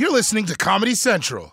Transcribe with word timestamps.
You're 0.00 0.10
listening 0.10 0.46
to 0.46 0.56
Comedy 0.56 0.94
Central. 0.94 1.52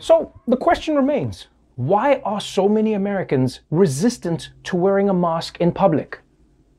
So 0.00 0.32
the 0.48 0.56
question 0.56 0.96
remains 0.96 1.46
why 1.76 2.20
are 2.24 2.40
so 2.40 2.68
many 2.68 2.94
Americans 2.94 3.60
resistant 3.70 4.50
to 4.64 4.74
wearing 4.74 5.08
a 5.08 5.14
mask 5.14 5.58
in 5.60 5.70
public? 5.70 6.18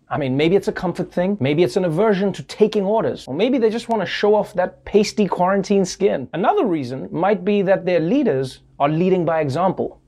I 0.09 0.17
mean, 0.17 0.35
maybe 0.35 0.57
it's 0.57 0.67
a 0.67 0.73
comfort 0.73 1.13
thing, 1.13 1.37
maybe 1.39 1.63
it's 1.63 1.77
an 1.77 1.85
aversion 1.85 2.33
to 2.33 2.43
taking 2.43 2.83
orders, 2.83 3.25
or 3.29 3.33
maybe 3.33 3.57
they 3.59 3.69
just 3.69 3.87
want 3.87 4.01
to 4.01 4.05
show 4.05 4.35
off 4.35 4.53
that 4.55 4.83
pasty 4.83 5.25
quarantine 5.25 5.85
skin. 5.85 6.27
Another 6.33 6.65
reason 6.65 7.07
might 7.13 7.45
be 7.45 7.61
that 7.61 7.85
their 7.85 8.01
leaders 8.01 8.59
are 8.77 8.89
leading 8.89 9.23
by 9.23 9.39
example, 9.39 10.01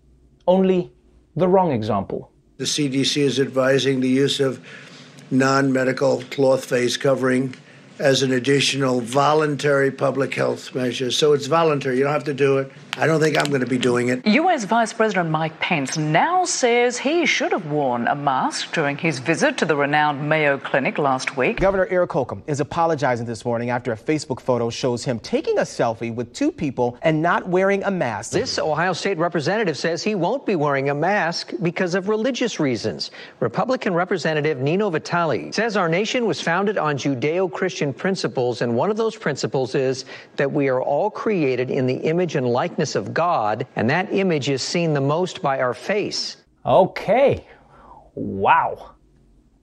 only 0.46 0.92
the 1.38 1.48
wrong 1.48 1.72
example. 1.72 2.34
The 2.58 2.64
CDC 2.64 3.18
is 3.18 3.40
advising 3.40 4.00
the 4.00 4.08
use 4.08 4.40
of 4.40 4.66
non 5.30 5.74
medical 5.74 6.22
cloth 6.32 6.64
face 6.64 6.96
covering 6.96 7.54
as 8.00 8.24
an 8.24 8.32
additional 8.32 9.02
voluntary 9.02 9.92
public 9.92 10.34
health 10.34 10.74
measure. 10.74 11.12
So 11.12 11.34
it's 11.34 11.48
voluntary, 11.48 11.98
you 11.98 12.04
don't 12.04 12.14
have 12.14 12.24
to 12.26 12.34
do 12.34 12.60
it. 12.60 12.72
I 12.98 13.08
don't 13.08 13.20
think 13.20 13.38
I'm 13.38 13.50
going 13.50 13.60
to 13.60 13.68
be 13.68 13.78
doing 13.78 14.08
it. 14.08 14.26
US 14.26 14.64
Vice 14.64 14.94
President 14.94 15.30
Mike 15.30 15.60
Pence 15.60 15.98
now 15.98 16.46
says 16.46 16.98
he 16.98 17.26
should 17.26 17.52
have 17.52 17.66
worn 17.66 18.08
a 18.08 18.16
mask 18.16 18.72
during 18.72 18.98
his 18.98 19.20
visit 19.20 19.58
to 19.58 19.66
the 19.66 19.76
renowned 19.76 20.30
Mayo 20.30 20.58
Clinic 20.58 20.98
last 20.98 21.36
week. 21.36 21.60
Governor 21.60 21.88
Eric 21.90 22.14
Holcomb 22.14 22.42
is 22.48 22.62
apologizing 22.62 23.26
this 23.26 23.44
morning 23.44 23.70
after 23.70 23.92
a 23.92 23.98
Facebook 23.98 24.40
photo 24.40 24.70
shows 24.70 25.04
him 25.04 25.20
taking 25.20 25.58
a 25.58 25.64
selfie 25.64 26.14
with 26.14 26.32
two 26.32 26.54
people 26.54 26.98
and 27.02 27.22
not 27.22 27.50
wearing 27.50 27.84
a 27.84 27.92
mask. 27.92 28.32
This 28.32 28.58
Ohio 28.58 28.94
State 28.94 29.18
representative 29.18 29.78
says 29.78 30.02
he 30.02 30.16
won't 30.16 30.46
be 30.46 30.56
wearing 30.56 30.90
a 30.90 30.96
mask 30.96 31.52
because 31.62 31.96
of 31.96 32.08
religious 32.08 32.62
reasons. 32.62 33.12
Republican 33.42 33.94
Representative 33.94 34.60
Nino 34.60 34.90
Vitale 34.90 35.52
says 35.52 35.76
our 35.76 35.90
nation 35.90 36.26
was 36.26 36.40
founded 36.40 36.78
on 36.78 36.98
Judeo 36.98 37.52
Christian 37.52 37.92
principles, 37.94 38.62
and 38.62 38.74
one 38.74 38.90
of 38.90 38.96
those 38.96 39.18
principles 39.18 39.76
is 39.76 40.06
that 40.38 40.50
we 40.50 40.70
are 40.70 40.82
all 40.82 41.10
created 41.12 41.70
in 41.70 41.88
the 41.88 41.96
image 41.96 42.38
and 42.38 42.48
likeness 42.48 42.85
of 42.94 43.14
God, 43.14 43.66
and 43.76 43.90
that 43.90 44.14
image 44.14 44.50
is 44.50 44.62
seen 44.62 44.94
the 44.94 45.02
most 45.02 45.42
by 45.42 45.60
our 45.60 45.74
face. 45.74 46.38
Okay. 46.66 47.48
Wow. 48.14 48.92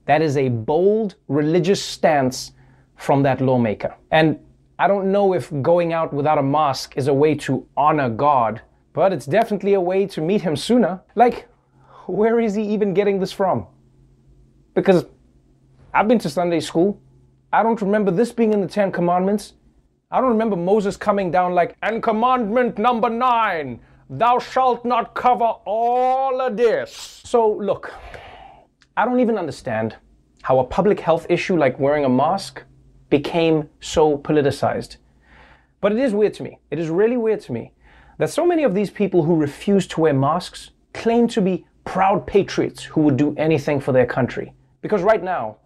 That 0.05 0.21
is 0.21 0.35
a 0.35 0.49
bold 0.49 1.15
religious 1.29 1.81
stance 1.81 2.51
from 2.97 3.23
that 3.23 3.39
lawmaker. 3.39 3.95
And 4.11 4.39
I 4.77 4.87
don't 4.87 5.11
know 5.11 5.33
if 5.33 5.49
going 5.61 5.93
out 5.93 6.13
without 6.13 6.37
a 6.37 6.43
mask 6.43 6.97
is 6.97 7.07
a 7.07 7.13
way 7.13 7.35
to 7.35 7.65
honor 7.77 8.09
God, 8.09 8.61
but 8.91 9.13
it's 9.13 9.25
definitely 9.25 9.75
a 9.75 9.81
way 9.81 10.05
to 10.07 10.21
meet 10.21 10.41
him 10.41 10.55
sooner. 10.55 11.01
Like, 11.15 11.47
where 12.07 12.39
is 12.39 12.55
he 12.55 12.63
even 12.63 12.93
getting 12.93 13.19
this 13.19 13.31
from? 13.31 13.67
Because 14.73 15.05
I've 15.93 16.07
been 16.07 16.19
to 16.19 16.29
Sunday 16.29 16.59
school. 16.59 16.99
I 17.51 17.63
don't 17.63 17.81
remember 17.81 18.11
this 18.11 18.31
being 18.31 18.51
in 18.51 18.61
the 18.61 18.67
Ten 18.67 18.91
Commandments. 18.91 19.53
I 20.13 20.21
don't 20.21 20.29
remember 20.29 20.55
Moses 20.55 20.95
coming 20.95 21.31
down 21.31 21.55
like, 21.55 21.75
and 21.81 22.03
commandment 22.03 22.77
number 22.77 23.09
nine, 23.09 23.79
thou 24.11 24.37
shalt 24.37 24.85
not 24.85 25.15
cover 25.15 25.55
all 25.65 26.39
of 26.39 26.55
this. 26.55 27.21
So, 27.25 27.51
look, 27.51 27.91
I 28.95 29.05
don't 29.05 29.19
even 29.21 29.39
understand 29.39 29.95
how 30.43 30.59
a 30.59 30.63
public 30.65 30.99
health 30.99 31.25
issue 31.31 31.57
like 31.57 31.79
wearing 31.79 32.05
a 32.05 32.09
mask 32.09 32.61
became 33.09 33.67
so 33.79 34.19
politicized. 34.19 34.97
But 35.81 35.93
it 35.93 35.97
is 35.97 36.13
weird 36.13 36.35
to 36.35 36.43
me. 36.43 36.59
It 36.69 36.77
is 36.77 36.89
really 36.89 37.17
weird 37.17 37.41
to 37.41 37.51
me 37.51 37.71
that 38.19 38.29
so 38.29 38.45
many 38.45 38.63
of 38.63 38.75
these 38.75 38.91
people 38.91 39.23
who 39.23 39.35
refuse 39.35 39.87
to 39.87 40.01
wear 40.01 40.13
masks 40.13 40.69
claim 40.93 41.27
to 41.29 41.41
be 41.41 41.65
proud 41.85 42.27
patriots 42.27 42.83
who 42.83 43.01
would 43.01 43.17
do 43.17 43.33
anything 43.35 43.79
for 43.79 43.91
their 43.91 44.05
country. 44.05 44.53
Because 44.81 45.01
right 45.01 45.23
now, 45.23 45.57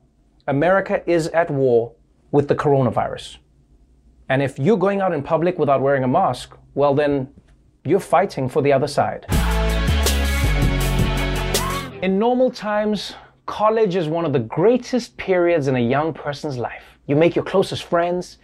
America 0.47 1.03
is 1.05 1.27
at 1.27 1.51
war 1.51 1.91
with 2.31 2.47
the 2.47 2.55
coronavirus. 2.55 3.39
And 4.29 4.41
if 4.41 4.59
you're 4.59 4.77
going 4.77 4.99
out 4.99 5.13
in 5.13 5.23
public 5.23 5.57
without 5.57 5.81
wearing 5.81 6.03
a 6.03 6.07
mask, 6.07 6.53
well, 6.75 6.93
then 6.93 7.29
you're 7.85 7.99
fighting 7.99 8.49
for 8.49 8.61
the 8.61 8.73
other 8.73 8.87
side. 8.87 9.25
In 12.01 12.19
normal 12.19 12.51
times, 12.51 13.13
college 13.45 13.95
is 13.95 14.09
one 14.09 14.25
of 14.25 14.33
the 14.33 14.39
greatest 14.39 15.15
periods 15.15 15.67
in 15.67 15.77
a 15.77 15.79
young 15.79 16.13
person's 16.13 16.57
life. 16.57 16.83
You 17.07 17.15
make 17.15 17.35
your 17.37 17.45
closest 17.45 17.85
friends, 17.85 18.39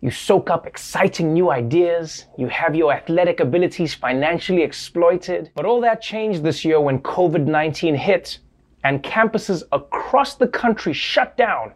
you 0.00 0.10
soak 0.12 0.50
up 0.50 0.68
exciting 0.68 1.32
new 1.32 1.50
ideas, 1.50 2.26
you 2.38 2.46
have 2.46 2.76
your 2.76 2.92
athletic 2.92 3.40
abilities 3.40 3.92
financially 3.92 4.62
exploited. 4.62 5.50
But 5.56 5.64
all 5.64 5.80
that 5.80 6.00
changed 6.00 6.44
this 6.44 6.64
year 6.64 6.80
when 6.80 7.00
COVID 7.00 7.44
19 7.44 7.96
hit 7.96 8.38
and 8.84 9.02
campuses 9.02 9.64
across 9.72 10.36
the 10.36 10.46
country 10.46 10.92
shut 10.92 11.36
down 11.36 11.72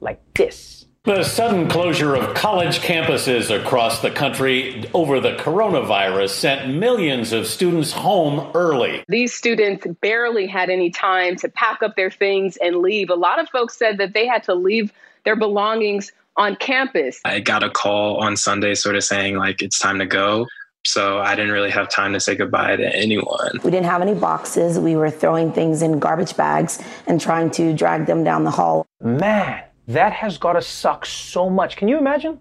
like 0.00 0.20
this. 0.34 0.87
The 1.08 1.24
sudden 1.24 1.70
closure 1.70 2.14
of 2.14 2.34
college 2.34 2.80
campuses 2.80 3.48
across 3.48 4.02
the 4.02 4.10
country 4.10 4.84
over 4.92 5.20
the 5.20 5.36
coronavirus 5.36 6.28
sent 6.28 6.74
millions 6.74 7.32
of 7.32 7.46
students 7.46 7.92
home 7.92 8.50
early. 8.54 9.04
These 9.08 9.32
students 9.32 9.86
barely 10.02 10.46
had 10.46 10.68
any 10.68 10.90
time 10.90 11.36
to 11.36 11.48
pack 11.48 11.82
up 11.82 11.96
their 11.96 12.10
things 12.10 12.58
and 12.58 12.82
leave. 12.82 13.08
A 13.08 13.14
lot 13.14 13.40
of 13.40 13.48
folks 13.48 13.78
said 13.78 13.96
that 13.96 14.12
they 14.12 14.26
had 14.26 14.42
to 14.44 14.54
leave 14.54 14.92
their 15.24 15.34
belongings 15.34 16.12
on 16.36 16.56
campus. 16.56 17.22
I 17.24 17.40
got 17.40 17.62
a 17.62 17.70
call 17.70 18.18
on 18.18 18.36
Sunday 18.36 18.74
sort 18.74 18.94
of 18.94 19.02
saying, 19.02 19.38
like, 19.38 19.62
it's 19.62 19.78
time 19.78 20.00
to 20.00 20.06
go. 20.06 20.46
So 20.84 21.20
I 21.20 21.34
didn't 21.34 21.52
really 21.52 21.70
have 21.70 21.88
time 21.88 22.12
to 22.12 22.20
say 22.20 22.34
goodbye 22.34 22.76
to 22.76 22.94
anyone. 22.94 23.52
We 23.64 23.70
didn't 23.70 23.86
have 23.86 24.02
any 24.02 24.14
boxes. 24.14 24.78
We 24.78 24.94
were 24.94 25.10
throwing 25.10 25.52
things 25.52 25.80
in 25.80 26.00
garbage 26.00 26.36
bags 26.36 26.82
and 27.06 27.18
trying 27.18 27.50
to 27.52 27.72
drag 27.72 28.04
them 28.04 28.24
down 28.24 28.44
the 28.44 28.50
hall. 28.50 28.86
Man, 29.00 29.62
that 29.88 30.12
has 30.12 30.38
got 30.38 30.52
to 30.52 30.62
suck 30.62 31.04
so 31.06 31.48
much. 31.50 31.76
Can 31.76 31.88
you 31.88 31.98
imagine? 31.98 32.38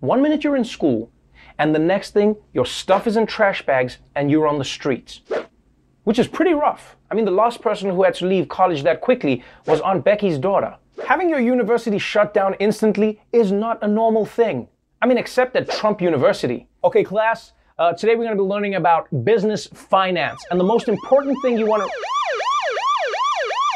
One 0.00 0.20
minute 0.20 0.42
you're 0.42 0.56
in 0.56 0.64
school, 0.64 1.10
and 1.58 1.74
the 1.74 1.78
next 1.78 2.10
thing 2.10 2.36
your 2.52 2.66
stuff 2.66 3.06
is 3.06 3.16
in 3.16 3.24
trash 3.24 3.64
bags 3.64 3.98
and 4.16 4.30
you're 4.30 4.48
on 4.48 4.58
the 4.58 4.64
streets, 4.64 5.20
which 6.04 6.18
is 6.18 6.26
pretty 6.26 6.54
rough. 6.54 6.96
I 7.10 7.14
mean, 7.14 7.24
the 7.24 7.30
last 7.30 7.62
person 7.62 7.88
who 7.88 8.02
had 8.02 8.14
to 8.14 8.26
leave 8.26 8.48
college 8.48 8.82
that 8.82 9.00
quickly 9.00 9.44
was 9.66 9.80
Aunt 9.80 10.04
Becky's 10.04 10.38
daughter. 10.38 10.76
Having 11.06 11.30
your 11.30 11.40
university 11.40 11.98
shut 11.98 12.34
down 12.34 12.54
instantly 12.54 13.20
is 13.32 13.52
not 13.52 13.78
a 13.82 13.86
normal 13.86 14.26
thing. 14.26 14.68
I 15.00 15.06
mean, 15.06 15.18
except 15.18 15.54
at 15.56 15.70
Trump 15.70 16.02
University. 16.02 16.66
Okay, 16.82 17.04
class, 17.04 17.52
uh, 17.78 17.92
today 17.92 18.16
we're 18.16 18.24
going 18.24 18.36
to 18.36 18.42
be 18.42 18.48
learning 18.48 18.74
about 18.74 19.08
business 19.24 19.66
finance. 19.68 20.44
And 20.50 20.58
the 20.58 20.64
most 20.64 20.88
important 20.88 21.36
thing 21.42 21.58
you 21.58 21.66
want 21.66 21.84
to. 21.84 21.90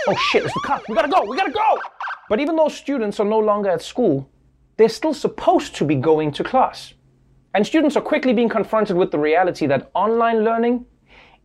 Oh 0.09 0.17
shit, 0.17 0.45
it's 0.45 0.55
the 0.55 0.61
cop. 0.61 0.89
We 0.89 0.95
gotta 0.95 1.09
go, 1.09 1.25
we 1.25 1.37
gotta 1.37 1.51
go! 1.51 1.81
But 2.29 2.41
even 2.41 2.57
though 2.57 2.69
students 2.69 3.21
are 3.21 3.25
no 3.27 3.39
longer 3.39 3.71
at 3.71 3.83
school, 3.83 4.29
they're 4.77 4.89
still 4.89 5.15
supposed 5.15 5.75
to 5.77 5.85
be 5.85 5.95
going 5.95 6.33
to 6.33 6.45
class. 6.45 6.95
And 7.55 7.67
students 7.67 7.97
are 7.97 8.03
quickly 8.03 8.33
being 8.35 8.49
confronted 8.49 8.97
with 8.97 9.11
the 9.11 9.19
reality 9.19 9.67
that 9.67 9.91
online 9.95 10.45
learning 10.45 10.85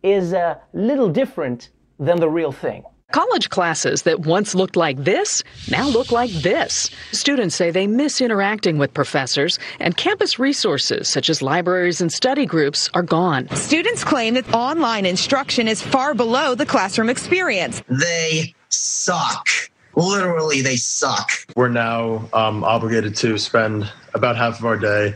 is 0.02 0.32
a 0.32 0.60
little 0.72 1.08
different 1.08 1.70
than 1.98 2.20
the 2.20 2.28
real 2.28 2.52
thing. 2.52 2.82
College 3.12 3.50
classes 3.50 4.02
that 4.02 4.20
once 4.20 4.54
looked 4.54 4.74
like 4.74 5.04
this 5.04 5.42
now 5.70 5.86
look 5.86 6.10
like 6.10 6.30
this. 6.30 6.90
Students 7.12 7.54
say 7.54 7.70
they 7.70 7.86
miss 7.86 8.22
interacting 8.22 8.78
with 8.78 8.94
professors, 8.94 9.58
and 9.80 9.96
campus 9.98 10.38
resources 10.38 11.08
such 11.08 11.28
as 11.28 11.42
libraries 11.42 12.00
and 12.00 12.10
study 12.10 12.46
groups 12.46 12.88
are 12.94 13.02
gone. 13.02 13.48
Students 13.54 14.02
claim 14.02 14.34
that 14.34 14.52
online 14.54 15.04
instruction 15.04 15.68
is 15.68 15.82
far 15.82 16.14
below 16.14 16.54
the 16.54 16.64
classroom 16.64 17.10
experience. 17.10 17.82
They 17.88 18.54
suck 18.70 19.46
literally 19.94 20.62
they 20.62 20.76
suck. 20.76 21.30
We're 21.56 21.68
now 21.68 22.28
um, 22.32 22.64
obligated 22.64 23.16
to 23.16 23.38
spend 23.38 23.90
about 24.14 24.36
half 24.36 24.58
of 24.58 24.64
our 24.64 24.76
day 24.76 25.14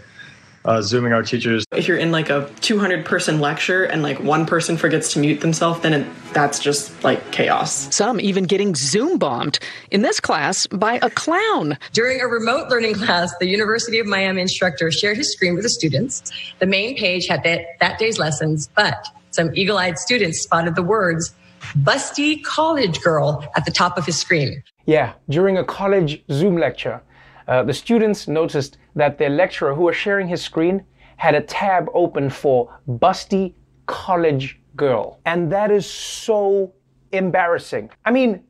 uh, 0.67 0.83
zooming 0.83 1.13
our 1.13 1.23
teachers. 1.23 1.65
If 1.73 1.87
you're 1.87 1.97
in 1.97 2.11
like 2.11 2.29
a 2.29 2.51
200 2.61 3.05
person 3.07 3.41
lecture 3.41 3.85
and 3.85 4.03
like 4.03 4.21
one 4.21 4.47
person 4.47 4.77
forgets 4.77 5.13
to 5.13 5.21
mute 5.21 5.41
themselves, 5.41 5.81
then 5.81 5.93
it, 5.93 6.07
that's 6.33 6.59
just 6.59 7.05
like 7.05 7.31
chaos. 7.31 7.95
Some 7.95 8.21
even 8.21 8.45
getting 8.45 8.75
Zoom 8.75 9.17
bombed. 9.17 9.59
In 9.91 10.03
this 10.03 10.21
class, 10.21 10.67
by 10.67 10.99
a 11.03 11.11
clown. 11.11 11.79
During 11.93 12.21
a 12.21 12.27
remote 12.27 12.69
learning 12.69 12.95
class, 12.95 13.33
the 13.39 13.47
University 13.47 13.99
of 14.01 14.07
Miami 14.07 14.43
instructor 14.43 14.91
shared 14.91 15.17
his 15.17 15.33
screen 15.33 15.55
with 15.55 15.63
the 15.63 15.71
students. 15.71 16.31
The 16.59 16.67
main 16.67 16.97
page 16.97 17.27
had 17.29 17.45
that, 17.45 17.61
that 17.81 17.99
day's 17.99 18.19
lessons, 18.19 18.69
but 18.75 19.07
some 19.31 19.55
eagle 19.55 19.79
eyed 19.79 19.99
students 19.99 20.43
spotted 20.43 20.75
the 20.75 20.83
words 20.83 21.33
busty 21.79 22.43
college 22.43 23.01
girl 23.01 23.45
at 23.57 23.65
the 23.65 23.71
top 23.71 23.99
of 23.99 24.07
his 24.07 24.19
screen. 24.19 24.63
Yeah, 24.87 25.15
during 25.29 25.59
a 25.59 25.65
college 25.65 26.23
Zoom 26.31 26.57
lecture, 26.57 27.03
uh, 27.49 27.63
the 27.63 27.75
students 27.75 28.29
noticed 28.29 28.79
that 28.95 29.19
their 29.19 29.31
lecturer, 29.31 29.75
who 29.75 29.83
was 29.83 29.97
sharing 29.97 30.29
his 30.29 30.43
screen, 30.43 30.85
had 31.17 31.35
a 31.35 31.41
tab 31.41 31.89
open 31.95 32.31
for 32.31 32.73
busty 32.89 33.55
college 33.87 34.61
girl. 34.77 35.21
And 35.25 35.51
that 35.53 35.71
is 35.71 35.89
so 35.89 36.75
embarrassing. 37.13 37.91
I 38.05 38.11
mean, 38.11 38.43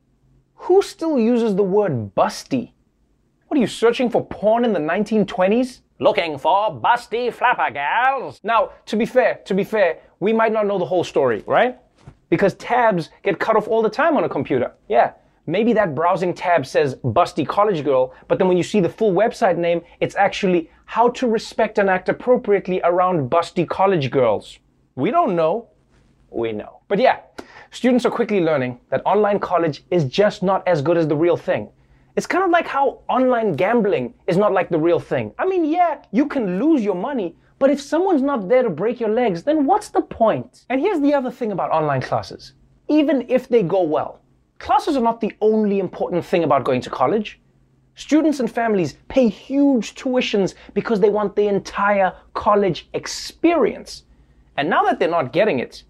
who 0.55 0.83
still 0.83 1.19
uses 1.19 1.55
the 1.55 1.63
word 1.63 2.15
busty? 2.15 2.73
What 3.49 3.59
are 3.59 3.61
you 3.61 3.67
searching 3.67 4.11
for 4.11 4.25
porn 4.27 4.65
in 4.65 4.73
the 4.73 4.81
1920s? 4.81 5.81
Looking 5.99 6.37
for 6.37 6.71
busty 6.71 7.33
flapper 7.33 7.73
gals? 7.73 8.41
Now, 8.43 8.73
to 8.87 8.97
be 8.97 9.07
fair, 9.07 9.41
to 9.45 9.55
be 9.55 9.65
fair, 9.65 9.99
we 10.21 10.33
might 10.33 10.53
not 10.53 10.67
know 10.67 10.79
the 10.79 10.85
whole 10.85 11.05
story, 11.05 11.45
right? 11.47 11.79
Because 12.29 12.55
tabs 12.55 13.11
get 13.23 13.39
cut 13.39 13.57
off 13.57 13.69
all 13.69 13.83
the 13.83 13.91
time 13.91 14.17
on 14.17 14.25
a 14.25 14.29
computer. 14.29 14.73
Yeah. 14.89 15.13
Maybe 15.49 15.73
that 15.75 15.95
browsing 15.95 16.35
tab 16.35 16.67
says 16.67 16.97
busty 16.97 17.47
college 17.47 17.85
girl, 17.85 18.13
but 18.27 18.39
then 18.39 18.49
when 18.49 18.57
you 18.57 18.65
see 18.65 18.81
the 18.81 18.89
full 18.89 19.13
website 19.13 19.57
name, 19.57 19.81
it's 20.01 20.17
actually 20.17 20.71
how 20.87 21.09
to 21.11 21.29
respect 21.29 21.79
and 21.79 21.89
act 21.89 22.09
appropriately 22.09 22.81
around 22.83 23.31
busty 23.31 23.69
college 23.69 24.11
girls. 24.11 24.59
We 24.97 25.13
don't 25.13 25.37
know. 25.37 25.69
We 26.31 26.51
know. 26.53 26.81
But 26.89 26.99
yeah, 26.99 27.21
students 27.71 28.05
are 28.05 28.11
quickly 28.11 28.41
learning 28.41 28.81
that 28.91 29.03
online 29.07 29.39
college 29.39 29.85
is 29.93 30.05
just 30.05 30.43
not 30.43 30.67
as 30.67 30.83
good 30.83 30.97
as 30.97 31.07
the 31.07 31.17
real 31.17 31.37
thing. 31.37 31.69
It's 32.17 32.27
kind 32.27 32.43
of 32.43 32.51
like 32.51 32.67
how 32.67 33.01
online 33.09 33.53
gambling 33.53 34.15
is 34.27 34.37
not 34.37 34.53
like 34.53 34.69
the 34.69 34.79
real 34.79 34.99
thing. 34.99 35.33
I 35.39 35.47
mean, 35.47 35.65
yeah, 35.65 36.03
you 36.11 36.27
can 36.27 36.59
lose 36.59 36.83
your 36.83 36.95
money, 36.95 37.37
but 37.59 37.71
if 37.71 37.81
someone's 37.81 38.23
not 38.23 38.49
there 38.49 38.63
to 38.63 38.71
break 38.71 39.01
your 39.01 39.09
legs, 39.09 39.43
then 39.43 39.65
what's 39.65 39.89
the 39.89 40.03
point? 40.03 40.67
And 40.69 40.81
here's 40.81 41.01
the 41.01 41.15
other 41.15 41.31
thing 41.31 41.53
about 41.53 41.71
online 41.71 42.03
classes. 42.03 42.53
Even 42.89 43.25
if 43.29 43.49
they 43.49 43.63
go 43.63 43.83
well, 43.83 44.21
classes 44.59 44.97
are 44.97 45.03
not 45.03 45.21
the 45.21 45.35
only 45.41 45.79
important 45.79 46.25
thing 46.25 46.45
about 46.45 46.65
going 46.65 46.81
to 46.83 46.91
college. 46.91 47.41
Students 47.95 48.41
and 48.41 48.51
families 48.51 48.97
pay 49.09 49.29
huge 49.29 49.95
tuitions 49.95 50.55
because 50.75 51.01
they 51.01 51.09
want 51.09 51.35
the 51.35 51.49
entire 51.49 52.15
college 52.35 52.89
experience. 52.93 54.03
And 54.59 54.69
now 54.69 54.83
that 54.83 54.99
they're 54.99 55.09
not 55.09 55.33
getting 55.33 55.61
it, 55.61 55.83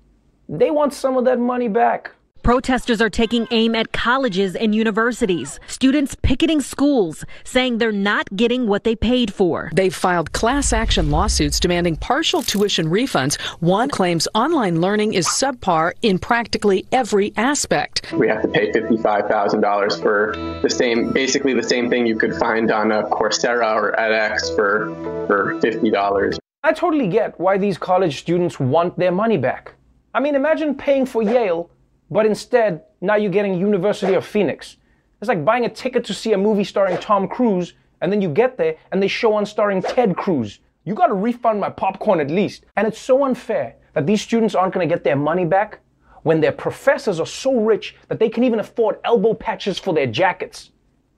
they 0.49 0.71
want 0.71 0.95
some 0.95 1.17
of 1.17 1.25
that 1.25 1.41
money 1.41 1.69
back. 1.69 2.13
Protesters 2.46 3.00
are 3.00 3.10
taking 3.10 3.48
aim 3.50 3.75
at 3.75 3.90
colleges 3.90 4.54
and 4.54 4.72
universities. 4.72 5.58
Students 5.66 6.14
picketing 6.22 6.60
schools, 6.60 7.25
saying 7.43 7.78
they're 7.78 7.90
not 7.90 8.28
getting 8.37 8.69
what 8.69 8.84
they 8.84 8.94
paid 8.94 9.34
for. 9.34 9.69
They've 9.75 9.93
filed 9.93 10.31
class 10.31 10.72
action 10.72 11.10
lawsuits 11.10 11.58
demanding 11.58 11.96
partial 11.96 12.43
tuition 12.43 12.87
refunds. 12.87 13.40
One 13.58 13.88
claims 13.88 14.28
online 14.32 14.81
learning 14.81 15.14
is 15.14 15.26
subpar 15.26 15.94
in 16.02 16.20
practically 16.20 16.87
every 16.93 17.32
aspect. 17.37 18.12
We 18.12 18.28
have 18.28 18.43
to 18.43 18.48
pay 18.48 18.70
$55,000 18.70 20.00
for 20.00 20.60
the 20.62 20.70
same, 20.70 21.12
basically 21.12 21.52
the 21.52 21.64
same 21.64 21.90
thing 21.90 22.06
you 22.06 22.16
could 22.16 22.37
find 22.37 22.70
on 22.70 22.93
a 22.93 23.02
Coursera 23.08 23.75
or 23.75 23.93
edX 23.98 24.54
for, 24.54 24.94
for 25.26 25.58
$50. 25.58 26.38
I 26.62 26.72
totally 26.72 27.08
get 27.08 27.40
why 27.40 27.58
these 27.58 27.76
college 27.76 28.20
students 28.20 28.60
want 28.60 28.96
their 28.96 29.10
money 29.10 29.37
back. 29.37 29.72
I 30.14 30.20
mean, 30.20 30.37
imagine 30.37 30.76
paying 30.76 31.06
for 31.06 31.25
Yale 31.25 31.70
but 32.11 32.26
instead, 32.26 32.85
now 33.00 33.17
you're 33.17 33.31
getting 33.31 33.55
University 33.55 34.14
of 34.14 34.25
Phoenix. 34.25 34.76
It's 35.20 35.29
like 35.29 35.44
buying 35.44 35.64
a 35.64 35.69
ticket 35.69 36.05
to 36.05 36.14
see 36.14 36.32
a 36.32 36.38
movie 36.38 36.64
starring 36.64 36.99
Tom 36.99 37.26
Cruise, 37.26 37.75
and 38.00 38.12
then 38.12 38.20
you 38.20 38.29
get 38.29 38.58
there 38.58 38.76
and 38.93 39.03
they 39.03 39.08
show 39.08 39.35
on 39.35 39.47
starring 39.47 39.82
Ted 39.82 40.17
Cruz. 40.17 40.61
You 40.85 40.94
gotta 40.94 41.14
refund 41.14 41.61
my 41.61 41.70
popcorn 41.70 42.20
at 42.20 42.31
least. 42.31 42.64
And 42.76 42.87
it's 42.87 42.99
so 42.99 43.25
unfair 43.25 43.76
that 43.94 44.06
these 44.06 44.23
students 44.23 44.55
aren't 44.55 44.75
gonna 44.75 44.87
get 44.87 45.03
their 45.03 45.17
money 45.17 45.44
back 45.44 45.81
when 46.23 46.41
their 46.41 46.53
professors 46.53 47.19
are 47.19 47.26
so 47.26 47.58
rich 47.58 47.97
that 48.08 48.19
they 48.19 48.29
can 48.29 48.44
even 48.44 48.61
afford 48.61 48.99
elbow 49.05 49.35
patches 49.35 49.79
for 49.79 49.94
their 49.94 50.06
jackets. 50.06 50.70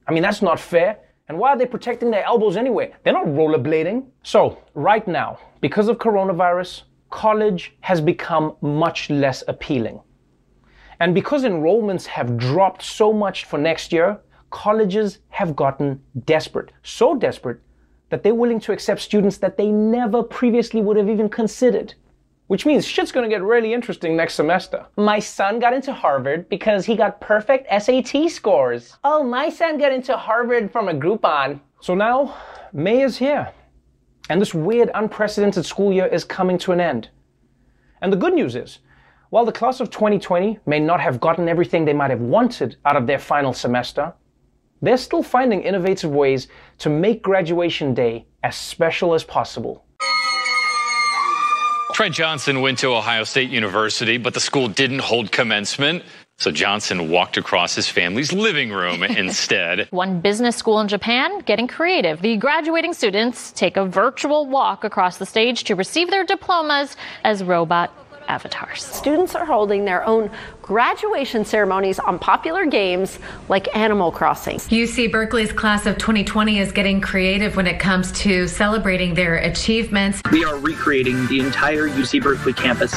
I 0.07 0.13
mean, 0.13 0.23
that's 0.23 0.43
not 0.43 0.59
fair. 0.61 0.99
And 1.29 1.39
why 1.39 1.51
are 1.51 1.59
they 1.59 1.67
protecting 1.67 2.11
their 2.11 2.25
elbows 2.25 2.57
anyway? 2.57 2.95
They're 3.03 3.13
not 3.13 3.27
rollerblading. 3.27 4.07
So, 4.23 4.63
right 4.75 5.07
now, 5.07 5.39
because 5.61 5.89
of 5.89 5.99
coronavirus, 5.99 6.83
college 7.11 7.75
has 7.81 8.01
become 8.01 8.57
much 8.63 9.11
less 9.11 9.45
appealing. 9.49 10.01
And 11.01 11.15
because 11.15 11.45
enrollments 11.45 12.07
have 12.07 12.37
dropped 12.37 12.83
so 12.83 13.13
much 13.13 13.45
for 13.45 13.59
next 13.59 13.93
year, 13.93 14.19
colleges 14.51 15.19
have 15.29 15.55
gotten 15.55 16.03
desperate. 16.25 16.73
So 16.83 17.15
desperate 17.15 17.61
that 18.11 18.23
they're 18.23 18.35
willing 18.35 18.61
to 18.61 18.73
accept 18.73 19.01
students 19.01 19.39
that 19.39 19.57
they 19.57 19.71
never 19.71 20.23
previously 20.23 20.81
would 20.81 20.97
have 20.97 21.09
even 21.09 21.29
considered. 21.29 21.95
Which 22.47 22.65
means 22.65 22.87
shit's 22.87 23.13
gonna 23.13 23.29
get 23.29 23.43
really 23.43 23.75
interesting 23.75 24.17
next 24.17 24.35
semester. 24.35 24.87
My 24.97 25.19
son 25.19 25.59
got 25.59 25.75
into 25.75 25.93
Harvard 25.93 26.49
because 26.49 26.87
he 26.87 26.97
got 26.97 27.21
perfect 27.21 27.69
SAT 27.71 28.31
scores. 28.31 28.97
Oh, 29.05 29.23
my 29.23 29.51
son 29.51 29.77
got 29.77 29.93
into 29.93 30.17
Harvard 30.17 30.73
from 30.73 30.89
a 30.89 30.95
Groupon. 30.95 31.61
So 31.81 31.95
now, 31.95 32.35
May 32.73 33.03
is 33.03 33.19
here. 33.19 33.53
And 34.31 34.41
this 34.41 34.55
weird, 34.55 34.91
unprecedented 34.95 35.67
school 35.67 35.93
year 35.93 36.07
is 36.07 36.25
coming 36.25 36.59
to 36.59 36.73
an 36.73 36.81
end. 36.81 37.11
And 38.01 38.13
the 38.13 38.17
good 38.17 38.35
news 38.35 38.57
is, 38.57 38.79
while 39.31 39.45
the 39.45 39.53
class 39.53 39.81
of 39.81 39.91
2020 39.91 40.59
may 40.67 40.81
not 40.81 41.01
have 41.01 41.21
gotten 41.21 41.49
everything 41.49 41.85
they 41.85 41.93
might 41.93 42.11
have 42.11 42.21
wanted 42.21 42.77
out 42.87 42.97
of 42.97 43.07
their 43.07 43.19
final 43.19 43.53
semester, 43.53 44.15
they're 44.81 44.97
still 44.97 45.23
finding 45.23 45.63
innovative 45.63 46.11
ways 46.11 46.49
to 46.79 46.89
make 46.89 47.23
graduation 47.23 47.93
day 47.93 48.27
as 48.43 48.57
special 48.57 49.13
as 49.13 49.25
possible. 49.25 49.85
Trent 51.93 52.15
Johnson 52.15 52.61
went 52.61 52.79
to 52.79 52.95
Ohio 52.95 53.25
State 53.25 53.51
University, 53.51 54.19
but 54.19 54.33
the 54.33 54.41
school 54.41 54.69
didn't 54.69 55.01
hold 55.01 55.33
commencement. 55.33 56.05
So 56.37 56.53
Johnson 56.53 57.11
walked 57.11 57.37
across 57.37 57.75
his 57.75 57.89
family's 57.89 58.33
living 58.33 58.71
room 58.71 59.03
instead. 59.25 59.89
One 59.91 60.21
business 60.21 60.55
school 60.55 60.81
in 60.81 60.87
Japan 60.87 61.41
getting 61.41 61.67
creative. 61.67 62.23
The 62.23 62.37
graduating 62.37 62.93
students 62.93 63.51
take 63.51 63.77
a 63.77 63.85
virtual 63.85 64.47
walk 64.47 64.85
across 64.85 65.19
the 65.19 65.27
stage 65.27 65.65
to 65.65 65.75
receive 65.75 66.09
their 66.11 66.23
diplomas 66.23 66.97
as 67.25 67.43
robot 67.43 67.93
avatars. 68.29 68.85
Students 68.85 69.35
are 69.35 69.45
holding 69.45 69.85
their 69.85 70.05
own 70.05 70.31
graduation 70.63 71.45
ceremonies 71.45 71.99
on 71.99 72.19
popular 72.19 72.67
games 72.67 73.19
like 73.49 73.75
Animal 73.75 74.13
Crossing. 74.13 74.59
UC 74.59 75.11
Berkeley's 75.11 75.51
class 75.51 75.87
of 75.87 75.97
2020 75.97 76.59
is 76.59 76.71
getting 76.73 77.01
creative 77.01 77.57
when 77.57 77.67
it 77.67 77.81
comes 77.81 78.13
to 78.13 78.47
celebrating 78.47 79.15
their 79.15 79.37
achievements. 79.37 80.21
We 80.31 80.45
are 80.45 80.59
recreating 80.59 81.27
the 81.29 81.41
entire 81.41 81.89
UC 81.89 82.23
Berkeley 82.23 82.53
campus 82.53 82.93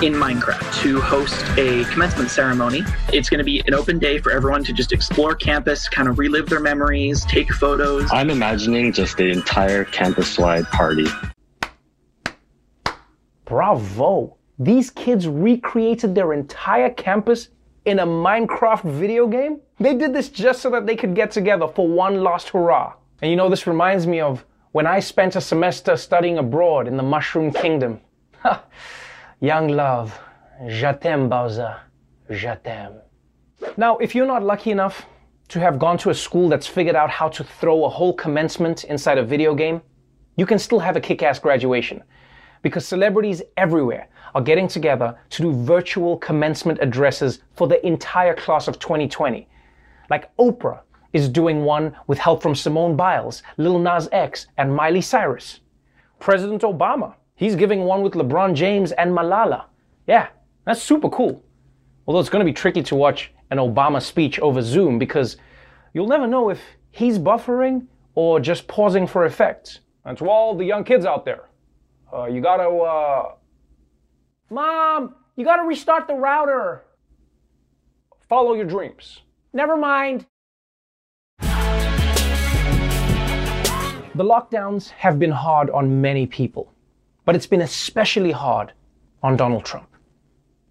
in 0.00 0.14
Minecraft 0.14 0.82
to 0.82 1.00
host 1.00 1.44
a 1.58 1.84
commencement 1.86 2.30
ceremony. 2.30 2.82
It's 3.12 3.28
going 3.28 3.38
to 3.38 3.44
be 3.44 3.60
an 3.66 3.74
open 3.74 3.98
day 3.98 4.18
for 4.18 4.30
everyone 4.30 4.62
to 4.64 4.72
just 4.72 4.92
explore 4.92 5.34
campus, 5.34 5.88
kind 5.88 6.08
of 6.08 6.18
relive 6.18 6.48
their 6.48 6.60
memories, 6.60 7.24
take 7.24 7.52
photos. 7.52 8.08
I'm 8.12 8.30
imagining 8.30 8.92
just 8.92 9.16
the 9.16 9.30
entire 9.30 9.84
campus 9.84 10.38
wide 10.38 10.66
party. 10.66 11.06
Bravo! 13.44 14.37
These 14.58 14.90
kids 14.90 15.28
recreated 15.28 16.14
their 16.14 16.32
entire 16.32 16.90
campus 16.90 17.48
in 17.84 18.00
a 18.00 18.06
Minecraft 18.06 18.82
video 18.84 19.26
game? 19.26 19.60
They 19.78 19.94
did 19.94 20.12
this 20.12 20.28
just 20.28 20.60
so 20.60 20.70
that 20.70 20.86
they 20.86 20.96
could 20.96 21.14
get 21.14 21.30
together 21.30 21.68
for 21.68 21.86
one 21.86 22.22
last 22.22 22.48
hurrah. 22.48 22.94
And 23.22 23.30
you 23.30 23.36
know, 23.36 23.48
this 23.48 23.66
reminds 23.66 24.06
me 24.06 24.20
of 24.20 24.44
when 24.72 24.86
I 24.86 25.00
spent 25.00 25.36
a 25.36 25.40
semester 25.40 25.96
studying 25.96 26.38
abroad 26.38 26.88
in 26.88 26.96
the 26.96 27.02
Mushroom 27.02 27.52
Kingdom. 27.52 28.00
Young 29.40 29.68
love, 29.68 30.18
je 30.66 30.92
Bowser. 31.28 31.76
Now, 33.76 33.96
if 33.98 34.14
you're 34.14 34.26
not 34.26 34.42
lucky 34.42 34.70
enough 34.70 35.06
to 35.48 35.60
have 35.60 35.78
gone 35.78 35.98
to 35.98 36.10
a 36.10 36.14
school 36.14 36.48
that's 36.48 36.66
figured 36.66 36.96
out 36.96 37.10
how 37.10 37.28
to 37.28 37.44
throw 37.44 37.84
a 37.84 37.88
whole 37.88 38.12
commencement 38.12 38.84
inside 38.84 39.18
a 39.18 39.24
video 39.24 39.54
game, 39.54 39.80
you 40.36 40.44
can 40.44 40.58
still 40.58 40.80
have 40.80 40.96
a 40.96 41.00
kick 41.00 41.22
ass 41.22 41.38
graduation 41.38 42.02
because 42.62 42.86
celebrities 42.86 43.42
everywhere 43.56 44.08
are 44.34 44.42
getting 44.42 44.68
together 44.68 45.18
to 45.30 45.42
do 45.42 45.52
virtual 45.52 46.16
commencement 46.18 46.78
addresses 46.80 47.40
for 47.54 47.68
the 47.68 47.84
entire 47.86 48.34
class 48.34 48.68
of 48.68 48.78
2020. 48.78 49.48
Like 50.10 50.34
Oprah 50.36 50.80
is 51.12 51.28
doing 51.28 51.64
one 51.64 51.96
with 52.06 52.18
help 52.18 52.42
from 52.42 52.54
Simone 52.54 52.96
Biles, 52.96 53.42
Lil 53.56 53.78
Nas 53.78 54.08
X, 54.12 54.46
and 54.58 54.74
Miley 54.74 55.00
Cyrus. 55.00 55.60
President 56.18 56.62
Obama, 56.62 57.14
he's 57.34 57.54
giving 57.54 57.80
one 57.80 58.02
with 58.02 58.14
LeBron 58.14 58.54
James 58.54 58.92
and 58.92 59.12
Malala. 59.12 59.64
Yeah, 60.06 60.28
that's 60.64 60.82
super 60.82 61.08
cool. 61.08 61.42
Although 62.06 62.20
it's 62.20 62.28
going 62.28 62.44
to 62.44 62.50
be 62.50 62.54
tricky 62.54 62.82
to 62.84 62.94
watch 62.94 63.32
an 63.50 63.58
Obama 63.58 64.02
speech 64.02 64.38
over 64.40 64.62
Zoom 64.62 64.98
because 64.98 65.36
you'll 65.94 66.08
never 66.08 66.26
know 66.26 66.50
if 66.50 66.60
he's 66.90 67.18
buffering 67.18 67.86
or 68.14 68.40
just 68.40 68.66
pausing 68.66 69.06
for 69.06 69.24
effect. 69.24 69.80
And 70.04 70.16
to 70.18 70.28
all 70.28 70.54
the 70.54 70.64
young 70.64 70.84
kids 70.84 71.04
out 71.04 71.24
there, 71.24 71.48
uh, 72.12 72.26
you 72.26 72.40
gotta, 72.40 72.68
uh... 72.68 73.34
Mom, 74.50 75.14
you 75.36 75.44
gotta 75.44 75.62
restart 75.62 76.06
the 76.06 76.14
router. 76.14 76.82
Follow 78.28 78.54
your 78.54 78.64
dreams. 78.64 79.20
Never 79.52 79.76
mind. 79.76 80.26
The 84.14 84.24
lockdowns 84.24 84.90
have 84.90 85.18
been 85.18 85.30
hard 85.30 85.70
on 85.70 86.00
many 86.00 86.26
people, 86.26 86.72
but 87.24 87.36
it's 87.36 87.46
been 87.46 87.60
especially 87.60 88.32
hard 88.32 88.72
on 89.22 89.36
Donald 89.36 89.64
Trump. 89.64 89.88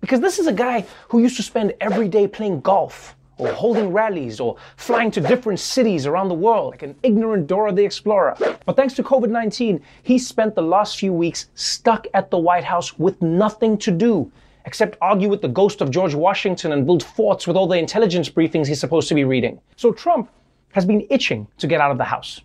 Because 0.02 0.22
this 0.22 0.40
is 0.40 0.48
a 0.48 0.54
guy 0.54 0.86
who 1.10 1.20
used 1.20 1.38
to 1.38 1.44
spend 1.44 1.74
every 1.80 2.08
day 2.08 2.28
playing 2.28 2.62
golf 2.62 3.16
or 3.38 3.52
holding 3.54 3.92
rallies 3.92 4.40
or 4.40 4.56
flying 4.76 5.12
to 5.12 5.22
different 5.22 5.60
cities 5.60 6.06
around 6.06 6.30
the 6.30 6.36
world 6.36 6.72
like 6.72 6.84
an 6.84 6.96
ignorant 7.04 7.48
Dora 7.48 7.72
the 7.72 7.84
Explorer. 7.84 8.36
But 8.66 8.76
thanks 8.76 8.94
to 8.96 9.04
COVID 9.04 9.30
19, 9.30 9.82
he 10.04 10.18
spent 10.18 10.56
the 10.56 10.62
last 10.62 10.98
few 10.98 11.14
weeks 11.14 11.50
stuck 11.56 12.08
at 12.14 12.32
the 12.32 12.38
White 12.38 12.64
House 12.64 12.98
with 12.98 13.22
nothing 13.22 13.78
to 13.80 13.92
do 13.92 14.32
except 14.66 14.98
argue 15.02 15.30
with 15.30 15.42
the 15.42 15.48
ghost 15.48 15.80
of 15.80 15.90
George 15.90 16.14
Washington 16.14 16.74
and 16.74 16.86
build 16.86 17.02
forts 17.02 17.48
with 17.48 17.56
all 17.56 17.68
the 17.68 17.78
intelligence 17.78 18.30
briefings 18.30 18.68
he's 18.68 18.82
supposed 18.82 19.08
to 19.08 19.16
be 19.16 19.24
reading. 19.24 19.62
So 19.78 19.94
Trump 19.94 20.30
has 20.74 20.86
been 20.86 21.08
itching 21.10 21.48
to 21.58 21.68
get 21.68 21.80
out 21.80 21.92
of 21.92 21.98
the 21.98 22.04
House. 22.04 22.42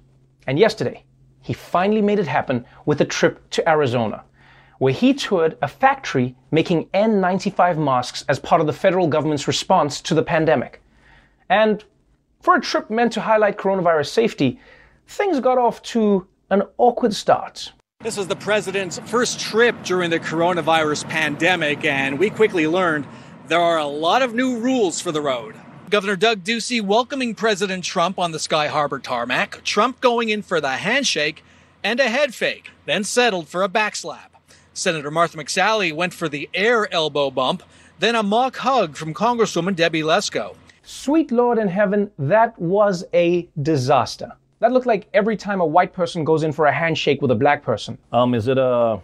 And 0.46 0.56
yesterday, 0.58 1.04
he 1.42 1.52
finally 1.52 2.02
made 2.02 2.20
it 2.20 2.26
happen 2.28 2.64
with 2.86 3.00
a 3.00 3.04
trip 3.04 3.48
to 3.50 3.68
Arizona, 3.68 4.22
where 4.78 4.92
he 4.92 5.12
toured 5.12 5.58
a 5.62 5.68
factory 5.68 6.36
making 6.52 6.86
N95 6.94 7.78
masks 7.78 8.24
as 8.28 8.38
part 8.38 8.60
of 8.60 8.66
the 8.68 8.72
federal 8.72 9.08
government's 9.08 9.48
response 9.48 10.00
to 10.02 10.14
the 10.14 10.22
pandemic. 10.22 10.80
And 11.48 11.84
for 12.40 12.56
a 12.56 12.60
trip 12.60 12.90
meant 12.90 13.12
to 13.12 13.20
highlight 13.20 13.58
coronavirus 13.58 14.08
safety, 14.08 14.58
things 15.06 15.40
got 15.40 15.58
off 15.58 15.82
to 15.82 16.26
an 16.50 16.62
awkward 16.78 17.14
start. 17.14 17.72
This 18.00 18.16
was 18.16 18.26
the 18.26 18.36
president's 18.36 18.98
first 18.98 19.38
trip 19.38 19.76
during 19.84 20.10
the 20.10 20.18
coronavirus 20.18 21.08
pandemic, 21.08 21.84
and 21.84 22.18
we 22.18 22.30
quickly 22.30 22.66
learned 22.66 23.06
there 23.46 23.60
are 23.60 23.78
a 23.78 23.86
lot 23.86 24.22
of 24.22 24.34
new 24.34 24.58
rules 24.58 25.00
for 25.00 25.12
the 25.12 25.20
road. 25.20 25.54
Governor 25.88 26.16
Doug 26.16 26.42
Ducey 26.42 26.80
welcoming 26.80 27.34
President 27.34 27.84
Trump 27.84 28.18
on 28.18 28.32
the 28.32 28.38
Sky 28.38 28.66
Harbor 28.66 28.98
tarmac, 28.98 29.62
Trump 29.62 30.00
going 30.00 30.30
in 30.30 30.42
for 30.42 30.60
the 30.60 30.78
handshake 30.78 31.44
and 31.84 32.00
a 32.00 32.08
head 32.08 32.34
fake, 32.34 32.70
then 32.86 33.04
settled 33.04 33.46
for 33.46 33.62
a 33.62 33.68
backslap. 33.68 34.30
Senator 34.74 35.10
Martha 35.10 35.36
McSally 35.36 35.94
went 35.94 36.14
for 36.14 36.28
the 36.28 36.48
air 36.54 36.92
elbow 36.92 37.30
bump, 37.30 37.62
then 37.98 38.16
a 38.16 38.22
mock 38.22 38.56
hug 38.56 38.96
from 38.96 39.12
Congresswoman 39.12 39.76
Debbie 39.76 40.02
Lesko. 40.02 40.56
Sweet 40.82 41.30
Lord 41.30 41.58
in 41.58 41.68
heaven, 41.68 42.10
that 42.18 42.58
was 42.58 43.04
a 43.14 43.48
disaster. 43.62 44.32
That 44.58 44.72
looked 44.72 44.86
like 44.86 45.08
every 45.14 45.36
time 45.36 45.60
a 45.60 45.66
white 45.66 45.92
person 45.92 46.24
goes 46.24 46.42
in 46.42 46.52
for 46.52 46.66
a 46.66 46.72
handshake 46.72 47.22
with 47.22 47.30
a 47.30 47.36
black 47.36 47.62
person. 47.62 47.98
Um, 48.12 48.34
is 48.34 48.48
it 48.48 48.58
uh, 48.58 48.98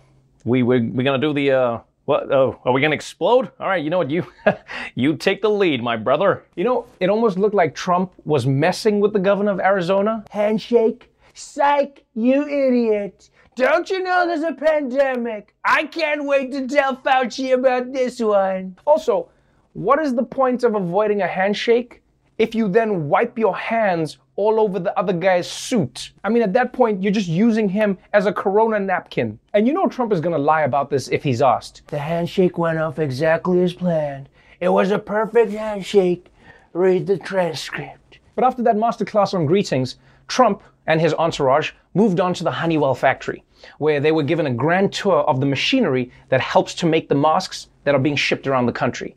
we 0.44 0.62
we 0.62 0.80
we 0.80 1.04
gonna 1.04 1.18
do 1.18 1.32
the 1.32 1.50
uh, 1.52 1.78
what? 2.04 2.32
Oh, 2.32 2.60
are 2.64 2.72
we 2.72 2.80
gonna 2.80 2.94
explode? 2.94 3.50
All 3.60 3.68
right, 3.68 3.82
you 3.82 3.90
know 3.90 3.98
what? 3.98 4.10
You 4.10 4.26
you 4.94 5.16
take 5.16 5.40
the 5.42 5.50
lead, 5.50 5.82
my 5.82 5.96
brother. 5.96 6.44
You 6.56 6.64
know, 6.64 6.86
it 7.00 7.10
almost 7.10 7.38
looked 7.38 7.54
like 7.54 7.74
Trump 7.74 8.12
was 8.24 8.46
messing 8.46 9.00
with 9.00 9.12
the 9.12 9.18
governor 9.18 9.52
of 9.52 9.60
Arizona. 9.60 10.24
Handshake, 10.30 11.12
psych, 11.34 12.04
you 12.14 12.46
idiot. 12.48 13.30
Don't 13.54 13.90
you 13.90 14.00
know 14.00 14.24
there's 14.26 14.42
a 14.42 14.52
pandemic? 14.52 15.54
I 15.64 15.84
can't 15.84 16.24
wait 16.24 16.52
to 16.52 16.68
tell 16.68 16.96
Fauci 16.96 17.52
about 17.52 17.92
this 17.92 18.20
one. 18.20 18.78
Also, 18.86 19.30
what 19.78 20.00
is 20.00 20.12
the 20.12 20.24
point 20.24 20.64
of 20.64 20.74
avoiding 20.74 21.22
a 21.22 21.26
handshake 21.28 22.02
if 22.36 22.52
you 22.52 22.68
then 22.68 23.08
wipe 23.08 23.38
your 23.38 23.56
hands 23.56 24.18
all 24.34 24.58
over 24.58 24.80
the 24.80 24.98
other 24.98 25.12
guy's 25.12 25.48
suit? 25.48 26.10
I 26.24 26.30
mean, 26.30 26.42
at 26.42 26.52
that 26.54 26.72
point, 26.72 27.00
you're 27.00 27.12
just 27.12 27.28
using 27.28 27.68
him 27.68 27.96
as 28.12 28.26
a 28.26 28.32
corona 28.32 28.80
napkin. 28.80 29.38
And 29.54 29.68
you 29.68 29.72
know 29.72 29.86
Trump 29.86 30.12
is 30.12 30.20
gonna 30.20 30.36
lie 30.36 30.62
about 30.62 30.90
this 30.90 31.06
if 31.06 31.22
he's 31.22 31.40
asked. 31.40 31.82
The 31.86 31.98
handshake 32.00 32.58
went 32.58 32.80
off 32.80 32.98
exactly 32.98 33.62
as 33.62 33.72
planned. 33.72 34.28
It 34.58 34.68
was 34.68 34.90
a 34.90 34.98
perfect 34.98 35.52
handshake. 35.52 36.26
Read 36.72 37.06
the 37.06 37.16
transcript. 37.16 38.18
But 38.34 38.42
after 38.42 38.64
that 38.64 38.74
masterclass 38.74 39.32
on 39.32 39.46
greetings, 39.46 39.94
Trump 40.26 40.60
and 40.88 41.00
his 41.00 41.14
entourage 41.14 41.70
moved 41.94 42.18
on 42.18 42.34
to 42.34 42.42
the 42.42 42.50
Honeywell 42.50 42.96
factory, 42.96 43.44
where 43.78 44.00
they 44.00 44.10
were 44.10 44.24
given 44.24 44.46
a 44.46 44.54
grand 44.54 44.92
tour 44.92 45.20
of 45.20 45.38
the 45.38 45.46
machinery 45.46 46.10
that 46.30 46.40
helps 46.40 46.74
to 46.74 46.86
make 46.86 47.08
the 47.08 47.14
masks 47.14 47.68
that 47.84 47.94
are 47.94 48.00
being 48.00 48.16
shipped 48.16 48.48
around 48.48 48.66
the 48.66 48.72
country. 48.72 49.14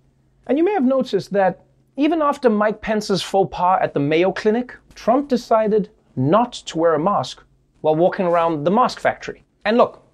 And 0.51 0.57
you 0.57 0.65
may 0.65 0.73
have 0.73 0.83
noticed 0.83 1.31
that 1.31 1.63
even 1.95 2.21
after 2.21 2.49
Mike 2.49 2.81
Pence's 2.81 3.21
faux 3.21 3.49
pas 3.55 3.79
at 3.81 3.93
the 3.93 4.01
Mayo 4.01 4.33
Clinic, 4.33 4.75
Trump 4.95 5.29
decided 5.29 5.89
not 6.17 6.51
to 6.51 6.77
wear 6.77 6.93
a 6.93 6.99
mask 6.99 7.41
while 7.79 7.95
walking 7.95 8.25
around 8.25 8.65
the 8.65 8.69
mask 8.69 8.99
factory. 8.99 9.45
And 9.63 9.77
look, 9.77 10.05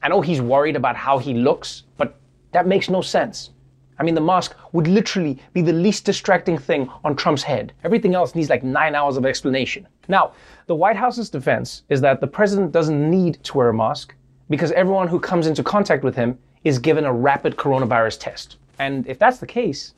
I 0.00 0.06
know 0.06 0.20
he's 0.20 0.40
worried 0.40 0.76
about 0.76 0.94
how 0.94 1.18
he 1.18 1.34
looks, 1.34 1.82
but 1.96 2.20
that 2.52 2.68
makes 2.68 2.90
no 2.90 3.00
sense. 3.02 3.50
I 3.98 4.04
mean, 4.04 4.14
the 4.14 4.20
mask 4.20 4.54
would 4.70 4.86
literally 4.86 5.40
be 5.52 5.62
the 5.62 5.72
least 5.72 6.04
distracting 6.04 6.58
thing 6.58 6.88
on 7.02 7.16
Trump's 7.16 7.42
head. 7.42 7.72
Everything 7.82 8.14
else 8.14 8.36
needs 8.36 8.50
like 8.50 8.62
nine 8.62 8.94
hours 8.94 9.16
of 9.16 9.26
explanation. 9.26 9.88
Now, 10.06 10.34
the 10.68 10.76
White 10.76 10.94
House's 10.94 11.28
defense 11.28 11.82
is 11.88 12.00
that 12.02 12.20
the 12.20 12.28
president 12.28 12.70
doesn't 12.70 13.10
need 13.10 13.42
to 13.42 13.56
wear 13.58 13.70
a 13.70 13.74
mask 13.74 14.14
because 14.48 14.70
everyone 14.70 15.08
who 15.08 15.18
comes 15.18 15.48
into 15.48 15.64
contact 15.64 16.04
with 16.04 16.14
him 16.14 16.38
is 16.62 16.78
given 16.78 17.04
a 17.04 17.12
rapid 17.12 17.56
coronavirus 17.56 18.20
test. 18.20 18.58
And 18.78 19.06
if 19.06 19.18
that's 19.18 19.38
the 19.38 19.46
case, 19.46 19.94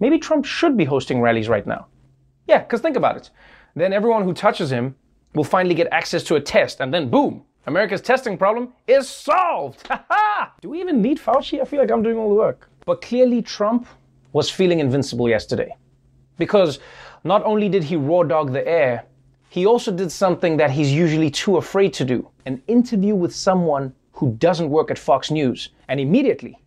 maybe 0.00 0.18
Trump 0.18 0.44
should 0.44 0.76
be 0.76 0.84
hosting 0.84 1.20
rallies 1.20 1.48
right 1.48 1.66
now. 1.66 1.86
Yeah, 2.46 2.58
because 2.58 2.80
think 2.80 2.96
about 2.96 3.16
it. 3.16 3.30
Then 3.74 3.92
everyone 3.92 4.24
who 4.24 4.34
touches 4.34 4.70
him 4.70 4.94
will 5.34 5.44
finally 5.44 5.74
get 5.74 5.88
access 5.92 6.22
to 6.24 6.34
a 6.34 6.40
test, 6.40 6.80
and 6.80 6.92
then 6.92 7.08
boom, 7.08 7.44
America's 7.66 8.00
testing 8.00 8.36
problem 8.36 8.72
is 8.86 9.08
solved. 9.08 9.88
Do 10.60 10.70
we 10.70 10.80
even 10.80 11.00
need 11.00 11.18
Fauci? 11.18 11.60
I 11.60 11.64
feel 11.64 11.80
like 11.80 11.90
I'm 11.90 12.02
doing 12.02 12.16
all 12.16 12.28
the 12.28 12.34
work. 12.34 12.68
But 12.84 13.00
clearly, 13.00 13.40
Trump 13.40 13.86
was 14.32 14.50
feeling 14.50 14.80
invincible 14.80 15.28
yesterday. 15.28 15.76
Because 16.38 16.80
not 17.24 17.44
only 17.44 17.68
did 17.68 17.84
he 17.84 17.96
raw 17.96 18.24
dog 18.24 18.52
the 18.52 18.66
air, 18.66 19.04
he 19.48 19.66
also 19.66 19.92
did 19.92 20.10
something 20.10 20.56
that 20.56 20.70
he's 20.70 20.92
usually 20.92 21.30
too 21.30 21.58
afraid 21.58 21.92
to 21.94 22.04
do 22.04 22.28
an 22.46 22.62
interview 22.66 23.14
with 23.14 23.34
someone 23.34 23.94
who 24.12 24.34
doesn't 24.38 24.70
work 24.70 24.90
at 24.90 24.98
Fox 24.98 25.30
News. 25.30 25.68
And 25.88 26.00
immediately, 26.00 26.58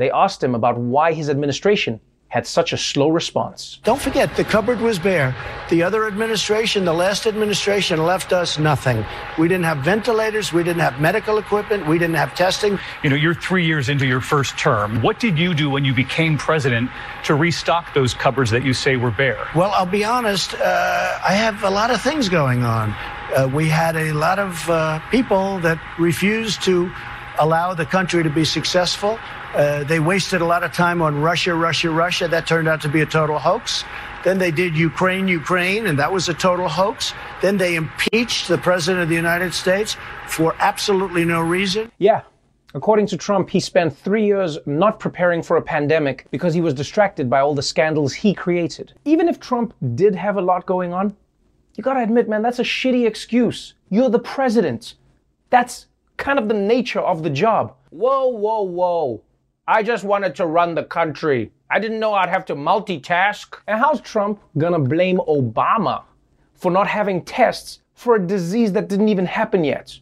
they 0.00 0.10
asked 0.10 0.42
him 0.42 0.54
about 0.54 0.78
why 0.78 1.12
his 1.12 1.28
administration 1.28 2.00
had 2.28 2.46
such 2.46 2.72
a 2.72 2.78
slow 2.78 3.10
response. 3.10 3.80
Don't 3.82 4.00
forget, 4.00 4.34
the 4.36 4.44
cupboard 4.44 4.80
was 4.80 4.98
bare. 4.98 5.36
The 5.68 5.82
other 5.82 6.06
administration, 6.06 6.84
the 6.84 6.94
last 6.94 7.26
administration, 7.26 8.02
left 8.06 8.32
us 8.32 8.56
nothing. 8.56 9.04
We 9.36 9.46
didn't 9.46 9.64
have 9.64 9.78
ventilators. 9.78 10.52
We 10.52 10.62
didn't 10.62 10.80
have 10.80 11.00
medical 11.00 11.38
equipment. 11.38 11.86
We 11.86 11.98
didn't 11.98 12.14
have 12.14 12.34
testing. 12.34 12.78
You 13.02 13.10
know, 13.10 13.16
you're 13.16 13.34
three 13.34 13.66
years 13.66 13.88
into 13.88 14.06
your 14.06 14.20
first 14.20 14.56
term. 14.56 15.02
What 15.02 15.18
did 15.20 15.36
you 15.38 15.52
do 15.54 15.68
when 15.68 15.84
you 15.84 15.92
became 15.92 16.38
president 16.38 16.88
to 17.24 17.34
restock 17.34 17.92
those 17.92 18.14
cupboards 18.14 18.50
that 18.52 18.64
you 18.64 18.72
say 18.72 18.96
were 18.96 19.10
bare? 19.10 19.48
Well, 19.54 19.72
I'll 19.72 19.84
be 19.84 20.04
honest, 20.04 20.54
uh, 20.54 21.18
I 21.28 21.34
have 21.34 21.62
a 21.64 21.70
lot 21.70 21.90
of 21.90 22.00
things 22.00 22.30
going 22.30 22.62
on. 22.62 22.94
Uh, 23.36 23.50
we 23.52 23.68
had 23.68 23.96
a 23.96 24.12
lot 24.12 24.38
of 24.38 24.70
uh, 24.70 25.00
people 25.10 25.58
that 25.60 25.78
refused 25.98 26.62
to 26.62 26.90
allow 27.40 27.74
the 27.74 27.86
country 27.86 28.22
to 28.22 28.30
be 28.30 28.44
successful. 28.44 29.18
Uh, 29.54 29.82
they 29.84 29.98
wasted 29.98 30.40
a 30.40 30.44
lot 30.44 30.62
of 30.62 30.72
time 30.72 31.02
on 31.02 31.20
Russia, 31.20 31.54
Russia, 31.54 31.90
Russia. 31.90 32.28
That 32.28 32.46
turned 32.46 32.68
out 32.68 32.80
to 32.82 32.88
be 32.88 33.00
a 33.00 33.06
total 33.06 33.38
hoax. 33.38 33.84
Then 34.22 34.38
they 34.38 34.50
did 34.50 34.76
Ukraine, 34.76 35.26
Ukraine, 35.26 35.86
and 35.86 35.98
that 35.98 36.12
was 36.12 36.28
a 36.28 36.34
total 36.34 36.68
hoax. 36.68 37.12
Then 37.40 37.56
they 37.56 37.74
impeached 37.74 38.48
the 38.48 38.58
President 38.58 39.02
of 39.02 39.08
the 39.08 39.14
United 39.14 39.52
States 39.54 39.96
for 40.28 40.54
absolutely 40.58 41.24
no 41.24 41.40
reason. 41.40 41.90
Yeah. 41.98 42.22
According 42.72 43.06
to 43.08 43.16
Trump, 43.16 43.50
he 43.50 43.58
spent 43.58 43.96
three 43.96 44.24
years 44.24 44.58
not 44.66 45.00
preparing 45.00 45.42
for 45.42 45.56
a 45.56 45.62
pandemic 45.62 46.26
because 46.30 46.54
he 46.54 46.60
was 46.60 46.74
distracted 46.74 47.28
by 47.28 47.40
all 47.40 47.54
the 47.54 47.62
scandals 47.62 48.12
he 48.12 48.32
created. 48.32 48.92
Even 49.04 49.28
if 49.28 49.40
Trump 49.40 49.74
did 49.96 50.14
have 50.14 50.36
a 50.36 50.42
lot 50.42 50.66
going 50.66 50.92
on, 50.92 51.16
you 51.74 51.82
gotta 51.82 52.02
admit, 52.02 52.28
man, 52.28 52.42
that's 52.42 52.60
a 52.60 52.64
shitty 52.64 53.06
excuse. 53.06 53.74
You're 53.88 54.10
the 54.10 54.20
president. 54.20 54.94
That's 55.48 55.86
kind 56.20 56.38
of 56.38 56.46
the 56.46 56.54
nature 56.54 57.00
of 57.00 57.24
the 57.24 57.30
job. 57.30 57.74
Whoa, 57.90 58.28
whoa, 58.28 58.62
whoa. 58.62 59.22
I 59.66 59.82
just 59.82 60.04
wanted 60.04 60.36
to 60.36 60.46
run 60.46 60.74
the 60.74 60.84
country. 60.84 61.50
I 61.70 61.80
didn't 61.80 61.98
know 61.98 62.12
I'd 62.12 62.28
have 62.28 62.44
to 62.46 62.54
multitask. 62.54 63.56
And 63.66 63.80
how's 63.80 64.00
Trump 64.00 64.40
gonna 64.58 64.78
blame 64.78 65.18
Obama 65.26 66.04
for 66.54 66.70
not 66.70 66.86
having 66.86 67.24
tests 67.24 67.80
for 67.94 68.16
a 68.16 68.26
disease 68.26 68.70
that 68.72 68.88
didn't 68.88 69.08
even 69.08 69.26
happen 69.26 69.64
yet? 69.64 69.98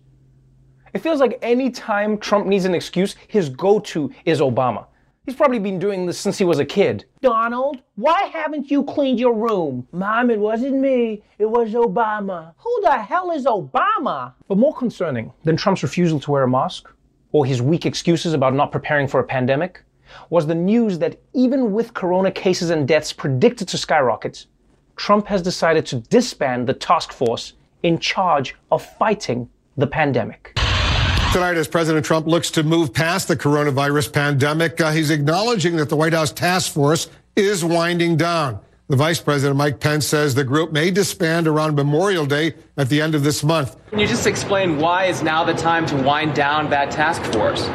It 0.92 0.98
feels 0.98 1.20
like 1.20 1.38
any 1.40 1.70
time 1.70 2.18
Trump 2.18 2.46
needs 2.46 2.64
an 2.64 2.74
excuse, 2.74 3.14
his 3.28 3.48
go 3.48 3.78
to 3.80 4.12
is 4.24 4.40
Obama. 4.40 4.86
He's 5.28 5.36
probably 5.36 5.58
been 5.58 5.78
doing 5.78 6.06
this 6.06 6.18
since 6.18 6.38
he 6.38 6.44
was 6.46 6.58
a 6.58 6.64
kid. 6.64 7.04
Donald, 7.20 7.82
why 7.96 8.30
haven't 8.32 8.70
you 8.70 8.82
cleaned 8.82 9.20
your 9.20 9.34
room? 9.34 9.86
Mom, 9.92 10.30
it 10.30 10.38
wasn't 10.38 10.76
me. 10.76 11.22
It 11.38 11.44
was 11.44 11.72
Obama. 11.72 12.54
Who 12.56 12.80
the 12.80 12.92
hell 12.92 13.30
is 13.32 13.44
Obama? 13.44 14.32
But 14.48 14.56
more 14.56 14.74
concerning 14.74 15.30
than 15.44 15.54
Trump's 15.54 15.82
refusal 15.82 16.18
to 16.20 16.30
wear 16.30 16.44
a 16.44 16.48
mask 16.48 16.88
or 17.32 17.44
his 17.44 17.60
weak 17.60 17.84
excuses 17.84 18.32
about 18.32 18.54
not 18.54 18.72
preparing 18.72 19.06
for 19.06 19.20
a 19.20 19.24
pandemic 19.24 19.82
was 20.30 20.46
the 20.46 20.54
news 20.54 20.98
that 21.00 21.20
even 21.34 21.72
with 21.72 21.92
corona 21.92 22.30
cases 22.30 22.70
and 22.70 22.88
deaths 22.88 23.12
predicted 23.12 23.68
to 23.68 23.76
skyrocket, 23.76 24.46
Trump 24.96 25.26
has 25.26 25.42
decided 25.42 25.84
to 25.84 25.96
disband 26.08 26.66
the 26.66 26.72
task 26.72 27.12
force 27.12 27.52
in 27.82 27.98
charge 27.98 28.54
of 28.72 28.82
fighting 28.82 29.46
the 29.76 29.86
pandemic. 29.86 30.58
Tonight, 31.30 31.58
as 31.58 31.68
President 31.68 32.06
Trump 32.06 32.26
looks 32.26 32.50
to 32.52 32.62
move 32.62 32.94
past 32.94 33.28
the 33.28 33.36
coronavirus 33.36 34.14
pandemic, 34.14 34.80
uh, 34.80 34.90
he's 34.92 35.10
acknowledging 35.10 35.76
that 35.76 35.90
the 35.90 35.94
White 35.96 36.14
House 36.14 36.32
task 36.32 36.72
force 36.72 37.10
is 37.36 37.62
winding 37.62 38.16
down. 38.16 38.58
The 38.88 38.96
Vice 38.96 39.20
President, 39.20 39.58
Mike 39.58 39.78
Pence, 39.78 40.06
says 40.06 40.34
the 40.34 40.42
group 40.42 40.72
may 40.72 40.90
disband 40.90 41.46
around 41.46 41.76
Memorial 41.76 42.24
Day 42.24 42.54
at 42.78 42.88
the 42.88 43.02
end 43.02 43.14
of 43.14 43.24
this 43.24 43.44
month. 43.44 43.76
Can 43.90 43.98
you 43.98 44.06
just 44.06 44.26
explain 44.26 44.78
why 44.78 45.04
is 45.04 45.22
now 45.22 45.44
the 45.44 45.52
time 45.52 45.84
to 45.88 45.96
wind 45.96 46.34
down 46.34 46.70
that 46.70 46.90
task 46.90 47.22
force? 47.30 47.68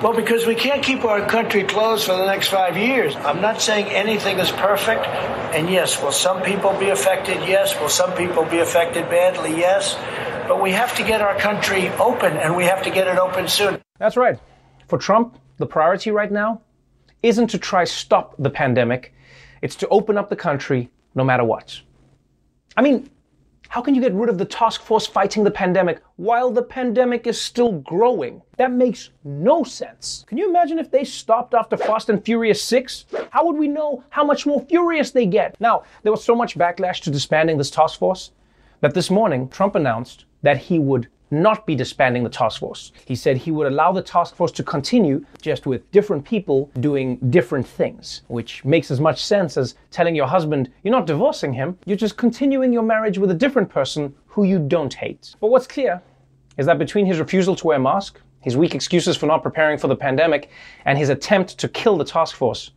Well, 0.00 0.14
because 0.14 0.46
we 0.46 0.54
can't 0.54 0.82
keep 0.82 1.04
our 1.04 1.26
country 1.26 1.64
closed 1.64 2.04
for 2.04 2.16
the 2.16 2.26
next 2.26 2.48
five 2.48 2.76
years. 2.76 3.16
I'm 3.16 3.40
not 3.40 3.60
saying 3.60 3.86
anything 3.86 4.38
is 4.38 4.52
perfect. 4.52 5.04
And 5.54 5.68
yes, 5.68 6.00
will 6.00 6.12
some 6.12 6.42
people 6.42 6.72
be 6.78 6.90
affected? 6.90 7.38
Yes. 7.48 7.78
Will 7.80 7.88
some 7.88 8.12
people 8.14 8.44
be 8.44 8.58
affected 8.58 9.08
badly? 9.10 9.58
Yes. 9.58 9.96
But 10.46 10.62
we 10.62 10.72
have 10.72 10.94
to 10.96 11.02
get 11.02 11.20
our 11.20 11.36
country 11.38 11.88
open, 12.00 12.36
and 12.36 12.54
we 12.56 12.64
have 12.64 12.82
to 12.82 12.90
get 12.90 13.06
it 13.08 13.18
open 13.18 13.48
soon. 13.48 13.80
That's 13.98 14.16
right. 14.16 14.38
For 14.88 14.98
Trump, 14.98 15.38
the 15.56 15.66
priority 15.66 16.10
right 16.10 16.30
now 16.30 16.60
isn't 17.22 17.48
to 17.48 17.58
try 17.58 17.84
stop 17.84 18.34
the 18.38 18.50
pandemic. 18.50 19.14
It's 19.62 19.76
to 19.76 19.88
open 19.88 20.18
up 20.18 20.28
the 20.28 20.36
country 20.36 20.90
no 21.14 21.24
matter 21.24 21.44
what. 21.44 21.80
I 22.76 22.82
mean, 22.82 23.08
How 23.74 23.82
can 23.82 23.96
you 23.96 24.00
get 24.00 24.12
rid 24.12 24.28
of 24.28 24.38
the 24.38 24.44
task 24.44 24.82
force 24.82 25.04
fighting 25.04 25.42
the 25.42 25.50
pandemic 25.50 26.00
while 26.14 26.52
the 26.52 26.62
pandemic 26.62 27.26
is 27.26 27.40
still 27.40 27.72
growing? 27.80 28.40
That 28.56 28.70
makes 28.70 29.10
no 29.24 29.64
sense. 29.64 30.24
Can 30.28 30.38
you 30.38 30.48
imagine 30.48 30.78
if 30.78 30.92
they 30.92 31.02
stopped 31.02 31.54
after 31.54 31.76
Fast 31.76 32.08
and 32.08 32.24
Furious 32.24 32.62
6? 32.62 33.06
How 33.30 33.44
would 33.44 33.56
we 33.56 33.66
know 33.66 34.04
how 34.10 34.22
much 34.22 34.46
more 34.46 34.64
furious 34.68 35.10
they 35.10 35.26
get? 35.26 35.60
Now, 35.60 35.82
there 36.04 36.12
was 36.12 36.22
so 36.22 36.36
much 36.36 36.56
backlash 36.56 37.00
to 37.00 37.10
disbanding 37.10 37.58
this 37.58 37.68
task 37.68 37.98
force 37.98 38.30
that 38.80 38.94
this 38.94 39.10
morning 39.10 39.48
Trump 39.48 39.74
announced 39.74 40.26
that 40.44 40.58
he 40.58 40.78
would 40.78 41.08
not 41.30 41.66
be 41.66 41.74
disbanding 41.74 42.22
the 42.22 42.30
task 42.30 42.60
force. 42.60 42.92
He 43.06 43.16
said 43.16 43.36
he 43.36 43.50
would 43.50 43.66
allow 43.66 43.90
the 43.92 44.02
task 44.02 44.36
force 44.36 44.52
to 44.52 44.62
continue 44.62 45.24
just 45.40 45.66
with 45.66 45.90
different 45.90 46.24
people 46.24 46.70
doing 46.78 47.16
different 47.30 47.66
things, 47.66 48.22
which 48.28 48.64
makes 48.64 48.90
as 48.90 49.00
much 49.00 49.24
sense 49.24 49.56
as 49.56 49.74
telling 49.90 50.14
your 50.14 50.26
husband 50.26 50.70
you're 50.82 50.92
not 50.92 51.06
divorcing 51.06 51.52
him, 51.52 51.76
you're 51.86 51.96
just 51.96 52.16
continuing 52.16 52.72
your 52.72 52.82
marriage 52.82 53.18
with 53.18 53.30
a 53.30 53.34
different 53.34 53.68
person 53.68 54.14
who 54.26 54.44
you 54.44 54.58
don't 54.58 54.94
hate. 54.94 55.34
But 55.40 55.48
what's 55.48 55.66
clear 55.66 56.00
is 56.56 56.66
that 56.66 56.78
between 56.78 57.06
his 57.06 57.18
refusal 57.18 57.56
to 57.56 57.66
wear 57.66 57.78
a 57.78 57.80
mask, 57.80 58.20
his 58.40 58.56
weak 58.56 58.74
excuses 58.74 59.16
for 59.16 59.26
not 59.26 59.42
preparing 59.42 59.78
for 59.78 59.88
the 59.88 59.96
pandemic, 59.96 60.50
and 60.84 60.98
his 60.98 61.08
attempt 61.08 61.58
to 61.58 61.68
kill 61.68 61.96
the 61.96 62.04
task 62.04 62.36
force, 62.36 62.70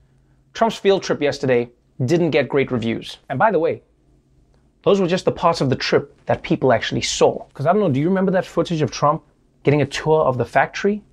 Trump's 0.53 0.77
field 0.77 1.03
trip 1.03 1.21
yesterday 1.21 1.69
didn't 2.05 2.31
get 2.31 2.47
great 2.47 2.71
reviews. 2.71 3.17
And 3.29 3.38
by 3.38 3.51
the 3.51 3.59
way, 3.59 3.83
those 4.84 5.01
were 5.01 5.07
just 5.07 5.25
the 5.25 5.31
parts 5.31 5.62
of 5.62 5.69
the 5.69 5.75
trip 5.75 6.19
that 6.25 6.43
people 6.43 6.72
actually 6.72 7.01
saw. 7.01 7.46
Because 7.48 7.65
I 7.65 7.74
don't 7.74 7.81
know, 7.81 7.91
do 7.91 8.00
you 8.00 8.07
remember 8.07 8.31
that 8.31 8.46
footage 8.46 8.81
of 8.81 8.91
Trump 8.91 9.24
getting 9.63 9.81
a 9.81 9.86
tour 9.86 10.22
of 10.22 10.38
the 10.38 10.46
factory? 10.46 11.03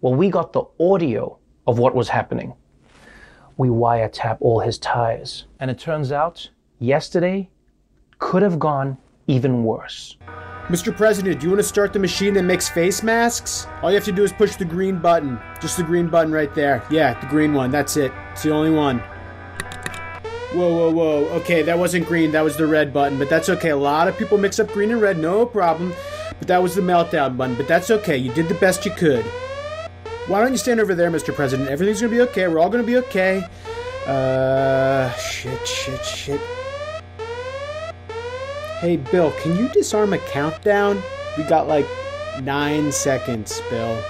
Well, 0.00 0.14
we 0.14 0.30
got 0.30 0.52
the 0.52 0.64
audio 0.80 1.38
of 1.66 1.78
what 1.78 1.94
was 1.94 2.08
happening. 2.08 2.54
We 3.56 3.68
wiretap 3.68 4.38
all 4.40 4.60
his 4.60 4.78
tires. 4.78 5.46
And 5.60 5.70
it 5.70 5.78
turns 5.78 6.10
out, 6.10 6.48
yesterday 6.78 7.48
could 8.18 8.42
have 8.42 8.58
gone 8.58 8.98
even 9.26 9.64
worse. 9.64 10.16
Mr. 10.68 10.96
President, 10.96 11.40
do 11.40 11.46
you 11.46 11.50
want 11.50 11.60
to 11.60 11.68
start 11.68 11.92
the 11.92 11.98
machine 11.98 12.34
that 12.34 12.44
makes 12.44 12.68
face 12.68 13.02
masks? 13.02 13.66
All 13.82 13.90
you 13.90 13.96
have 13.96 14.04
to 14.04 14.12
do 14.12 14.22
is 14.22 14.32
push 14.32 14.56
the 14.56 14.64
green 14.64 14.98
button. 14.98 15.38
Just 15.60 15.76
the 15.76 15.82
green 15.82 16.08
button 16.08 16.32
right 16.32 16.54
there. 16.54 16.84
Yeah, 16.90 17.18
the 17.20 17.26
green 17.26 17.52
one. 17.52 17.70
That's 17.70 17.96
it. 17.96 18.12
It's 18.32 18.42
the 18.42 18.52
only 18.52 18.70
one. 18.70 19.02
Whoa, 20.54 20.68
whoa, 20.68 20.90
whoa. 20.90 21.24
Okay, 21.40 21.62
that 21.62 21.78
wasn't 21.78 22.06
green. 22.06 22.32
That 22.32 22.42
was 22.44 22.56
the 22.56 22.66
red 22.66 22.92
button. 22.92 23.18
But 23.18 23.30
that's 23.30 23.48
okay. 23.48 23.70
A 23.70 23.76
lot 23.76 24.06
of 24.06 24.18
people 24.18 24.36
mix 24.36 24.60
up 24.60 24.70
green 24.70 24.90
and 24.90 25.00
red. 25.00 25.18
No 25.18 25.46
problem. 25.46 25.94
But 26.38 26.48
that 26.48 26.62
was 26.62 26.74
the 26.74 26.82
meltdown 26.82 27.36
button. 27.36 27.54
But 27.54 27.68
that's 27.68 27.90
okay. 27.90 28.16
You 28.18 28.32
did 28.32 28.48
the 28.48 28.54
best 28.54 28.84
you 28.84 28.90
could. 28.90 29.24
Why 30.26 30.40
don't 30.40 30.52
you 30.52 30.58
stand 30.58 30.78
over 30.78 30.94
there, 30.94 31.10
Mr. 31.10 31.34
President? 31.34 31.68
Everything's 31.68 32.00
gonna 32.00 32.12
be 32.12 32.20
okay. 32.20 32.46
We're 32.48 32.58
all 32.58 32.70
gonna 32.70 32.82
be 32.82 32.98
okay. 32.98 33.44
Uh, 34.06 35.10
shit, 35.12 35.66
shit, 35.66 36.04
shit. 36.04 36.40
Hey, 38.80 38.96
Bill, 38.96 39.32
can 39.40 39.56
you 39.56 39.68
disarm 39.68 40.12
a 40.12 40.18
countdown? 40.18 41.02
We 41.38 41.44
got 41.44 41.66
like 41.66 41.86
nine 42.42 42.92
seconds, 42.92 43.60
Bill. 43.70 44.02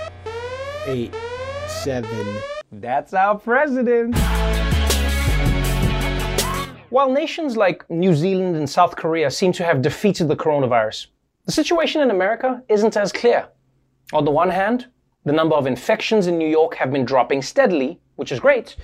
Eight, 0.87 1.15
seven. 1.69 2.39
That's 2.73 3.15
our 3.15 3.39
president. 3.39 4.17
While 6.93 7.11
nations 7.11 7.57
like 7.57 7.89
New 7.89 8.15
Zealand 8.15 8.55
and 8.55 8.69
South 8.69 8.97
Korea 8.97 9.31
seem 9.31 9.51
to 9.53 9.65
have 9.65 9.81
defeated 9.81 10.29
the 10.29 10.37
coronavirus, 10.37 11.07
the 11.47 11.53
situation 11.53 12.03
in 12.03 12.11
America 12.11 12.63
isn't 12.69 12.99
as 12.99 13.11
clear. 13.11 13.49
On 14.13 14.27
the 14.27 14.31
one 14.31 14.51
hand, 14.51 14.89
the 15.25 15.33
number 15.33 15.55
of 15.55 15.67
infections 15.67 16.27
in 16.27 16.37
New 16.37 16.47
York 16.47 16.75
have 16.75 16.93
been 16.93 17.07
dropping 17.07 17.41
steadily, 17.41 17.99
which 18.17 18.31
is 18.31 18.41
great. 18.41 18.77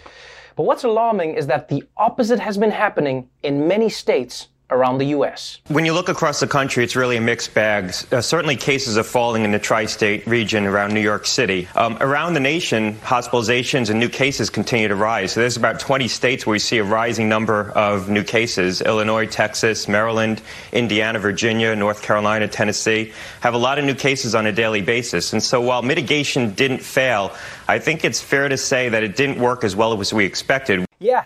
But 0.56 0.62
what's 0.62 0.84
alarming 0.84 1.34
is 1.34 1.48
that 1.48 1.68
the 1.68 1.84
opposite 1.98 2.38
has 2.40 2.56
been 2.56 2.70
happening 2.70 3.28
in 3.42 3.68
many 3.68 3.90
states 3.90 4.48
around 4.70 4.98
the 4.98 5.06
U.S. 5.06 5.58
When 5.68 5.84
you 5.84 5.92
look 5.92 6.08
across 6.08 6.40
the 6.40 6.46
country, 6.46 6.84
it's 6.84 6.96
really 6.96 7.16
a 7.16 7.20
mixed 7.20 7.54
bag. 7.54 7.94
Uh, 8.12 8.20
certainly, 8.20 8.56
cases 8.56 8.98
are 8.98 9.02
falling 9.02 9.44
in 9.44 9.50
the 9.50 9.58
tri 9.58 9.86
state 9.86 10.26
region 10.26 10.66
around 10.66 10.92
New 10.92 11.00
York 11.00 11.26
City. 11.26 11.68
Um, 11.74 11.96
around 12.00 12.34
the 12.34 12.40
nation, 12.40 12.94
hospitalizations 12.96 13.90
and 13.90 13.98
new 13.98 14.08
cases 14.08 14.50
continue 14.50 14.88
to 14.88 14.96
rise. 14.96 15.32
So 15.32 15.40
there's 15.40 15.56
about 15.56 15.80
20 15.80 16.08
states 16.08 16.46
where 16.46 16.52
we 16.52 16.58
see 16.58 16.78
a 16.78 16.84
rising 16.84 17.28
number 17.28 17.70
of 17.70 18.08
new 18.08 18.24
cases 18.24 18.80
Illinois, 18.82 19.26
Texas, 19.26 19.88
Maryland, 19.88 20.42
Indiana, 20.72 21.18
Virginia, 21.18 21.74
North 21.74 22.02
Carolina, 22.02 22.48
Tennessee 22.48 23.12
have 23.40 23.54
a 23.54 23.58
lot 23.58 23.78
of 23.78 23.84
new 23.84 23.94
cases 23.94 24.34
on 24.34 24.46
a 24.46 24.52
daily 24.52 24.82
basis. 24.82 25.32
And 25.32 25.42
so 25.42 25.60
while 25.60 25.82
mitigation 25.82 26.52
didn't 26.54 26.80
fail, 26.80 27.32
I 27.66 27.78
think 27.78 28.04
it's 28.04 28.20
fair 28.20 28.48
to 28.48 28.56
say 28.56 28.88
that 28.88 29.02
it 29.02 29.16
didn't 29.16 29.38
work 29.38 29.64
as 29.64 29.76
well 29.76 29.98
as 30.00 30.12
we 30.12 30.24
expected. 30.24 30.84
Yeah, 30.98 31.24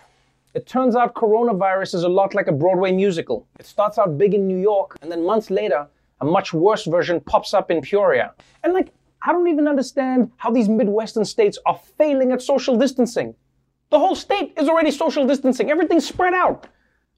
it 0.55 0.67
turns 0.67 0.95
out 0.95 1.15
coronavirus 1.15 1.95
is 1.95 2.03
a 2.03 2.09
lot 2.09 2.35
like 2.35 2.47
a 2.47 2.53
Broadway 2.53 2.93
musical. 2.93 3.47
It 3.59 3.65
starts 3.65 3.99
out 3.99 4.19
big 4.19 4.35
in 4.35 4.47
New 4.47 4.59
York, 4.59 4.97
and 5.01 5.11
then 5.11 5.25
months 5.25 5.51
later, 5.51 5.87
a 6.21 6.25
much 6.25 6.53
worse 6.53 6.85
version 6.85 7.21
pops 7.21 7.55
up 7.55 7.71
in 7.71 7.81
Peoria. 7.81 8.35
And 8.63 8.75
like, 8.75 8.93
I 9.23 9.33
don't 9.33 9.49
even 9.49 9.67
understand 9.67 10.31
how 10.37 10.51
these 10.51 10.69
Midwestern 10.69 11.25
states 11.25 11.59
are 11.65 11.81
failing 11.97 12.33
at 12.33 12.43
social 12.43 12.77
distancing. 12.77 13.35
The 13.91 13.99
whole 13.99 14.15
state 14.15 14.53
is 14.59 14.69
already 14.69 14.91
social 14.91 15.27
distancing, 15.27 15.71
everything's 15.71 16.07
spread 16.07 16.35
out. 16.35 16.67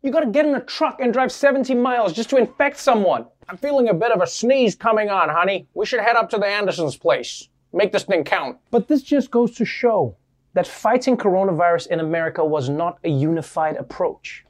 You 0.02 0.12
gotta 0.12 0.26
get 0.26 0.46
in 0.46 0.54
a 0.54 0.60
truck 0.60 1.00
and 1.00 1.12
drive 1.12 1.32
70 1.32 1.74
miles 1.74 2.12
just 2.12 2.30
to 2.30 2.36
infect 2.36 2.78
someone. 2.78 3.26
I'm 3.48 3.56
feeling 3.56 3.88
a 3.88 3.94
bit 3.94 4.12
of 4.12 4.20
a 4.20 4.26
sneeze 4.26 4.76
coming 4.76 5.10
on, 5.10 5.28
honey. 5.28 5.66
We 5.74 5.86
should 5.86 6.00
head 6.00 6.16
up 6.16 6.30
to 6.30 6.38
the 6.38 6.46
Andersons' 6.46 6.96
place. 6.96 7.48
Make 7.72 7.90
this 7.90 8.04
thing 8.04 8.22
count. 8.22 8.58
But 8.70 8.86
this 8.86 9.02
just 9.02 9.30
goes 9.30 9.56
to 9.56 9.64
show 9.64 10.16
that 10.54 10.66
fighting 10.66 11.16
coronavirus 11.16 11.88
in 11.88 12.00
America 12.00 12.44
was 12.44 12.68
not 12.68 12.98
a 13.04 13.08
unified 13.08 13.76
approach. 13.76 14.44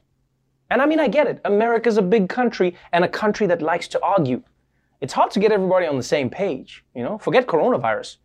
And 0.69 0.81
I 0.81 0.85
mean, 0.85 0.99
I 0.99 1.07
get 1.07 1.27
it. 1.27 1.41
America's 1.45 1.97
a 1.97 2.01
big 2.01 2.29
country 2.29 2.75
and 2.93 3.03
a 3.03 3.07
country 3.07 3.45
that 3.47 3.61
likes 3.61 3.87
to 3.89 4.01
argue. 4.01 4.41
It's 5.01 5.13
hard 5.13 5.31
to 5.31 5.39
get 5.39 5.51
everybody 5.51 5.85
on 5.85 5.97
the 5.97 6.03
same 6.03 6.29
page, 6.29 6.83
you 6.95 7.03
know? 7.03 7.17
Forget 7.17 7.45
coronavirus. 7.47 8.17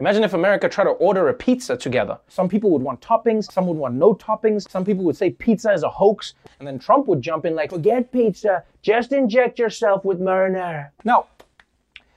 Imagine 0.00 0.22
if 0.22 0.32
America 0.32 0.68
tried 0.68 0.84
to 0.84 0.90
order 0.90 1.28
a 1.28 1.34
pizza 1.34 1.76
together. 1.76 2.18
Some 2.28 2.48
people 2.48 2.70
would 2.70 2.82
want 2.82 3.00
toppings, 3.00 3.50
some 3.50 3.66
would 3.66 3.76
want 3.76 3.94
no 3.94 4.14
toppings, 4.14 4.70
some 4.70 4.84
people 4.84 5.02
would 5.04 5.16
say 5.16 5.30
pizza 5.30 5.72
is 5.72 5.82
a 5.82 5.88
hoax, 5.88 6.34
and 6.60 6.68
then 6.68 6.78
Trump 6.78 7.08
would 7.08 7.20
jump 7.20 7.44
in 7.44 7.56
like, 7.56 7.70
forget 7.70 8.12
pizza, 8.12 8.62
just 8.82 9.12
inject 9.12 9.58
yourself 9.58 10.04
with 10.04 10.20
marinara. 10.20 10.90
Now, 11.02 11.26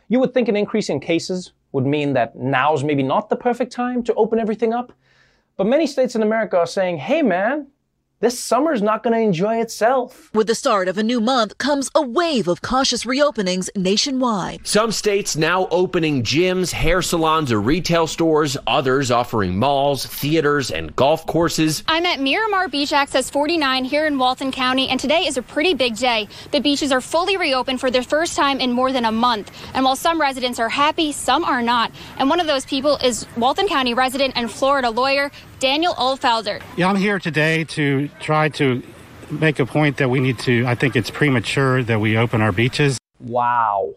you 0.09 0.19
would 0.19 0.31
think 0.31 0.47
an 0.47 0.55
increase 0.55 0.89
in 0.89 0.99
cases 0.99 1.53
would 1.71 1.87
mean 1.87 2.13
that 2.13 2.35
now's 2.35 2.83
maybe 2.83 3.01
not 3.01 3.29
the 3.29 3.35
perfect 3.35 3.71
time 3.71 4.03
to 4.03 4.13
open 4.13 4.37
everything 4.37 4.73
up, 4.73 4.93
but 5.57 5.67
many 5.67 5.87
states 5.87 6.15
in 6.15 6.21
America 6.21 6.57
are 6.57 6.67
saying, 6.67 6.97
hey 6.97 7.21
man, 7.21 7.67
this 8.21 8.39
summer's 8.39 8.83
not 8.83 9.01
going 9.01 9.13
to 9.13 9.19
enjoy 9.19 9.59
itself. 9.59 10.29
With 10.33 10.45
the 10.45 10.55
start 10.55 10.87
of 10.87 10.97
a 10.99 11.03
new 11.03 11.19
month 11.19 11.57
comes 11.57 11.89
a 11.95 12.01
wave 12.03 12.47
of 12.47 12.61
cautious 12.61 13.03
reopenings 13.03 13.67
nationwide. 13.75 14.65
Some 14.65 14.91
states 14.91 15.35
now 15.35 15.67
opening 15.69 16.21
gyms, 16.21 16.71
hair 16.71 17.01
salons, 17.01 17.51
or 17.51 17.59
retail 17.59 18.05
stores, 18.05 18.55
others 18.67 19.09
offering 19.09 19.57
malls, 19.57 20.05
theaters, 20.05 20.69
and 20.69 20.95
golf 20.95 21.25
courses. 21.25 21.83
I'm 21.87 22.05
at 22.05 22.19
Miramar 22.19 22.67
Beach 22.67 22.93
Access 22.93 23.29
49 23.31 23.85
here 23.85 24.05
in 24.05 24.19
Walton 24.19 24.51
County, 24.51 24.87
and 24.89 24.99
today 24.99 25.25
is 25.25 25.37
a 25.37 25.41
pretty 25.41 25.73
big 25.73 25.97
day. 25.97 26.27
The 26.51 26.59
beaches 26.59 26.91
are 26.91 27.01
fully 27.01 27.37
reopened 27.37 27.79
for 27.79 27.89
the 27.89 28.03
first 28.03 28.35
time 28.35 28.59
in 28.59 28.71
more 28.71 28.91
than 28.91 29.05
a 29.05 29.11
month. 29.11 29.51
And 29.73 29.83
while 29.83 29.95
some 29.95 30.21
residents 30.21 30.59
are 30.59 30.69
happy, 30.69 31.11
some 31.11 31.43
are 31.43 31.63
not. 31.63 31.91
And 32.19 32.29
one 32.29 32.39
of 32.39 32.45
those 32.45 32.65
people 32.65 32.97
is 32.97 33.25
Walton 33.35 33.67
County 33.67 33.95
resident 33.95 34.33
and 34.35 34.51
Florida 34.51 34.91
lawyer 34.91 35.31
Daniel 35.61 35.93
Uhlfelder. 35.93 36.59
Yeah, 36.75 36.89
I'm 36.89 36.95
here 36.95 37.19
today 37.19 37.65
to 37.65 38.09
try 38.19 38.49
to 38.49 38.81
make 39.29 39.59
a 39.59 39.65
point 39.65 39.97
that 39.97 40.09
we 40.09 40.19
need 40.19 40.39
to, 40.39 40.65
I 40.65 40.73
think 40.73 40.95
it's 40.95 41.11
premature 41.11 41.83
that 41.83 42.01
we 42.01 42.17
open 42.17 42.41
our 42.41 42.51
beaches. 42.51 42.97
Wow. 43.19 43.93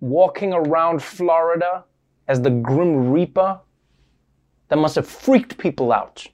Walking 0.00 0.54
around 0.54 1.02
Florida 1.02 1.84
as 2.28 2.40
the 2.40 2.48
Grim 2.48 3.10
Reaper, 3.10 3.60
that 4.68 4.76
must 4.76 4.94
have 4.94 5.06
freaked 5.06 5.58
people 5.58 5.92
out. 5.92 6.26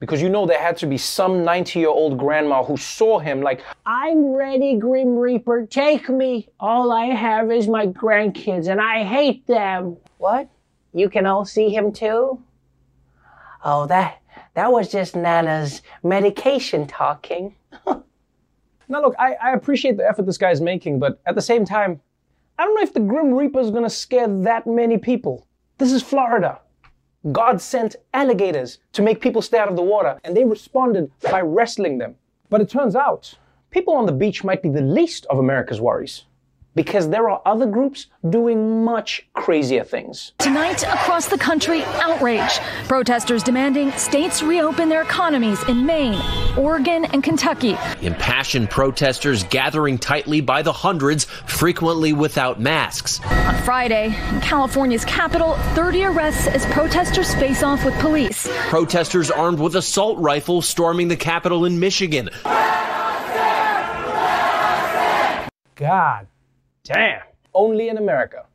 Because 0.00 0.22
you 0.22 0.30
know 0.30 0.46
there 0.46 0.58
had 0.58 0.78
to 0.78 0.86
be 0.86 0.96
some 0.96 1.44
90 1.44 1.78
year 1.78 1.90
old 1.90 2.16
grandma 2.16 2.64
who 2.64 2.78
saw 2.78 3.18
him 3.18 3.42
like, 3.42 3.60
I'm 3.84 4.32
ready, 4.32 4.78
Grim 4.78 5.18
Reaper, 5.18 5.66
take 5.66 6.08
me. 6.08 6.48
All 6.58 6.92
I 6.92 7.06
have 7.06 7.52
is 7.52 7.68
my 7.68 7.88
grandkids 7.88 8.68
and 8.68 8.80
I 8.80 9.04
hate 9.04 9.46
them. 9.46 9.98
What? 10.16 10.48
You 10.94 11.10
can 11.10 11.26
all 11.26 11.44
see 11.44 11.68
him 11.68 11.92
too? 11.92 12.42
Oh, 13.64 13.86
that 13.86 14.22
that 14.54 14.72
was 14.72 14.90
just 14.90 15.16
Nana's 15.16 15.82
medication 16.02 16.86
talking. 16.86 17.54
now, 17.86 18.02
look, 18.88 19.14
I, 19.18 19.34
I 19.34 19.52
appreciate 19.52 19.96
the 19.96 20.08
effort 20.08 20.26
this 20.26 20.38
guy's 20.38 20.60
making, 20.60 20.98
but 20.98 21.20
at 21.26 21.34
the 21.34 21.42
same 21.42 21.64
time, 21.64 22.00
I 22.58 22.64
don't 22.64 22.74
know 22.74 22.82
if 22.82 22.92
the 22.92 23.00
Grim 23.00 23.34
Reaper 23.34 23.60
is 23.60 23.70
gonna 23.70 23.90
scare 23.90 24.28
that 24.42 24.66
many 24.66 24.98
people. 24.98 25.46
This 25.78 25.92
is 25.92 26.02
Florida. 26.02 26.60
God 27.32 27.60
sent 27.60 27.96
alligators 28.14 28.78
to 28.92 29.02
make 29.02 29.20
people 29.20 29.42
stay 29.42 29.58
out 29.58 29.68
of 29.68 29.76
the 29.76 29.82
water, 29.82 30.18
and 30.24 30.36
they 30.36 30.44
responded 30.44 31.10
by 31.30 31.40
wrestling 31.40 31.98
them. 31.98 32.14
But 32.48 32.60
it 32.60 32.70
turns 32.70 32.96
out, 32.96 33.34
people 33.70 33.94
on 33.94 34.06
the 34.06 34.12
beach 34.12 34.44
might 34.44 34.62
be 34.62 34.68
the 34.68 34.80
least 34.80 35.26
of 35.26 35.38
America's 35.38 35.80
worries. 35.80 36.24
Because 36.78 37.08
there 37.08 37.28
are 37.28 37.42
other 37.44 37.66
groups 37.66 38.06
doing 38.30 38.84
much 38.84 39.26
crazier 39.32 39.82
things. 39.82 40.32
Tonight, 40.38 40.84
across 40.84 41.26
the 41.26 41.36
country, 41.36 41.82
outrage. 41.82 42.60
Protesters 42.86 43.42
demanding 43.42 43.90
states 43.92 44.44
reopen 44.44 44.88
their 44.88 45.02
economies 45.02 45.60
in 45.64 45.84
Maine, 45.84 46.22
Oregon, 46.56 47.04
and 47.06 47.24
Kentucky. 47.24 47.76
Impassioned 48.00 48.70
protesters 48.70 49.42
gathering 49.42 49.98
tightly 49.98 50.40
by 50.40 50.62
the 50.62 50.72
hundreds, 50.72 51.24
frequently 51.24 52.12
without 52.12 52.60
masks. 52.60 53.20
On 53.24 53.60
Friday, 53.64 54.16
in 54.30 54.40
California's 54.40 55.04
capital, 55.04 55.54
30 55.74 56.04
arrests 56.04 56.46
as 56.46 56.64
protesters 56.66 57.34
face 57.34 57.64
off 57.64 57.84
with 57.84 57.98
police. 57.98 58.48
Protesters 58.68 59.32
armed 59.32 59.58
with 59.58 59.74
assault 59.74 60.16
rifles 60.20 60.68
storming 60.68 61.08
the 61.08 61.16
Capitol 61.16 61.64
in 61.64 61.80
Michigan. 61.80 62.30
God 65.74 66.28
damn. 66.88 67.22
Only 67.54 67.88
in 67.88 67.98
America 67.98 68.46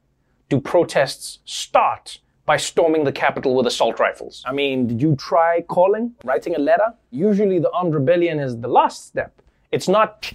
do 0.50 0.60
protests 0.60 1.40
start 1.46 2.20
by 2.46 2.58
storming 2.58 3.06
the 3.06 3.12
Capitol 3.12 3.56
with 3.56 3.68
assault 3.68 4.00
rifles. 4.00 4.44
I 4.46 4.52
mean, 4.52 4.88
did 4.88 5.02
you 5.02 5.16
try 5.16 5.62
calling, 5.62 6.14
writing 6.26 6.56
a 6.56 6.60
letter? 6.60 6.94
Usually 7.12 7.60
the 7.60 7.72
armed 7.72 7.94
rebellion 7.94 8.40
is 8.40 8.60
the 8.60 8.68
last 8.68 9.08
step. 9.08 9.42
It's 9.72 9.88
not 9.88 10.34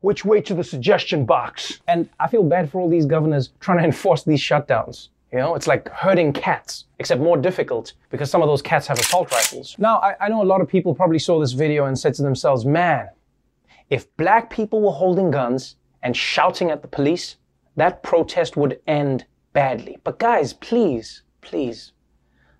which 0.00 0.24
way 0.24 0.40
to 0.42 0.54
the 0.54 0.64
suggestion 0.64 1.24
box. 1.24 1.80
And 1.88 2.08
I 2.20 2.28
feel 2.28 2.44
bad 2.44 2.70
for 2.70 2.80
all 2.80 2.88
these 2.88 3.06
governors 3.06 3.50
trying 3.60 3.78
to 3.78 3.84
enforce 3.84 4.22
these 4.22 4.40
shutdowns. 4.40 5.08
You 5.32 5.38
know, 5.38 5.54
it's 5.54 5.66
like 5.66 5.88
herding 5.88 6.32
cats, 6.32 6.84
except 6.98 7.20
more 7.20 7.38
difficult 7.38 7.94
because 8.10 8.30
some 8.30 8.42
of 8.42 8.48
those 8.48 8.60
cats 8.60 8.86
have 8.86 8.98
assault 8.98 9.32
rifles. 9.32 9.74
Now, 9.78 9.96
I, 9.98 10.14
I 10.20 10.28
know 10.28 10.42
a 10.42 10.44
lot 10.44 10.60
of 10.60 10.68
people 10.68 10.94
probably 10.94 11.18
saw 11.18 11.40
this 11.40 11.52
video 11.52 11.86
and 11.86 11.98
said 11.98 12.14
to 12.14 12.22
themselves, 12.22 12.66
man, 12.66 13.08
if 13.88 14.14
black 14.18 14.50
people 14.50 14.82
were 14.82 14.92
holding 14.92 15.30
guns 15.30 15.76
and 16.02 16.16
shouting 16.16 16.70
at 16.70 16.82
the 16.82 16.88
police, 16.88 17.36
that 17.76 18.02
protest 18.02 18.56
would 18.56 18.80
end 18.86 19.24
badly. 19.52 19.98
But 20.04 20.18
guys, 20.18 20.52
please, 20.52 21.22
please, 21.40 21.92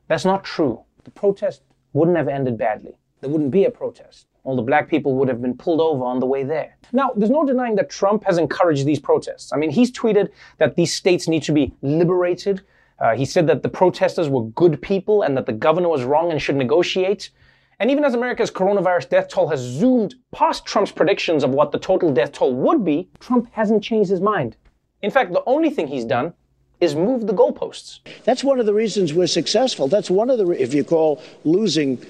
that's 0.09 0.25
not 0.25 0.45
true. 0.45 0.83
The 1.05 1.11
protest 1.11 1.63
wouldn't 1.93 2.17
have 2.17 2.29
ended 2.29 2.57
badly. 2.57 2.97
There 3.21 3.31
wouldn't 3.31 3.51
be 3.51 3.65
a 3.65 3.71
protest. 3.71 4.27
All 4.45 4.57
the 4.57 4.63
black 4.63 4.89
people 4.89 5.15
would 5.15 5.29
have 5.29 5.41
been 5.41 5.57
pulled 5.57 5.81
over 5.81 6.05
on 6.05 6.19
the 6.19 6.27
way 6.27 6.43
there. 6.43 6.77
Now, 6.93 7.13
there's 7.15 7.31
no 7.31 7.47
denying 7.47 7.77
that 7.77 7.91
Trump 7.91 8.25
has 8.25 8.39
encouraged 8.39 8.85
these 8.85 8.99
protests. 8.99 9.53
I 9.53 9.57
mean, 9.57 9.71
he's 9.71 9.93
tweeted 9.93 10.31
that 10.59 10.75
these 10.75 10.93
states 10.93 11.29
need 11.29 11.45
to 11.45 11.53
be 11.53 11.73
liberated. 11.83 12.63
Uh, 12.99 13.15
he 13.15 13.25
said 13.25 13.47
that 13.47 13.63
the 13.63 13.69
protesters 13.69 14.29
were 14.29 14.45
good 14.47 14.83
people 14.83 15.23
and 15.23 15.37
that 15.37 15.47
the 15.47 15.53
governor 15.53 15.89
was 15.89 16.03
wrong 16.03 16.33
and 16.33 16.43
should 16.43 16.57
negotiate. 16.57 17.31
And 17.79 17.91
even 17.91 18.05
as 18.05 18.15
America's 18.15 18.51
coronavirus 18.51 19.09
death 19.09 19.29
toll 19.29 19.49
has 19.49 19.61
zoomed 19.61 20.15
past 20.31 20.65
Trump's 20.65 20.93
predictions 20.93 21.43
of 21.43 21.51
what 21.51 21.73
the 21.73 21.79
total 21.79 22.13
death 22.13 22.33
toll 22.33 22.55
would 22.55 22.85
be, 22.85 23.09
Trump 23.19 23.49
hasn't 23.53 23.83
changed 23.83 24.11
his 24.11 24.21
mind. 24.21 24.57
In 25.03 25.11
fact, 25.11 25.33
the 25.33 25.43
only 25.47 25.71
thing 25.71 25.89
he's 25.89 26.05
done 26.05 26.33
is 26.81 26.95
move 26.95 27.27
the 27.27 27.33
goalposts. 27.33 28.01
That's 28.25 28.43
one 28.43 28.59
of 28.59 28.67
the 28.67 28.75
reasons 28.75 29.15
we're 29.15 29.27
successful. 29.27 29.89
That's 29.89 30.11
one 30.11 30.31
of 30.31 30.39
the, 30.39 30.49
if 30.51 30.75
you 30.75 30.85
call 30.85 31.23
losing 31.45 32.05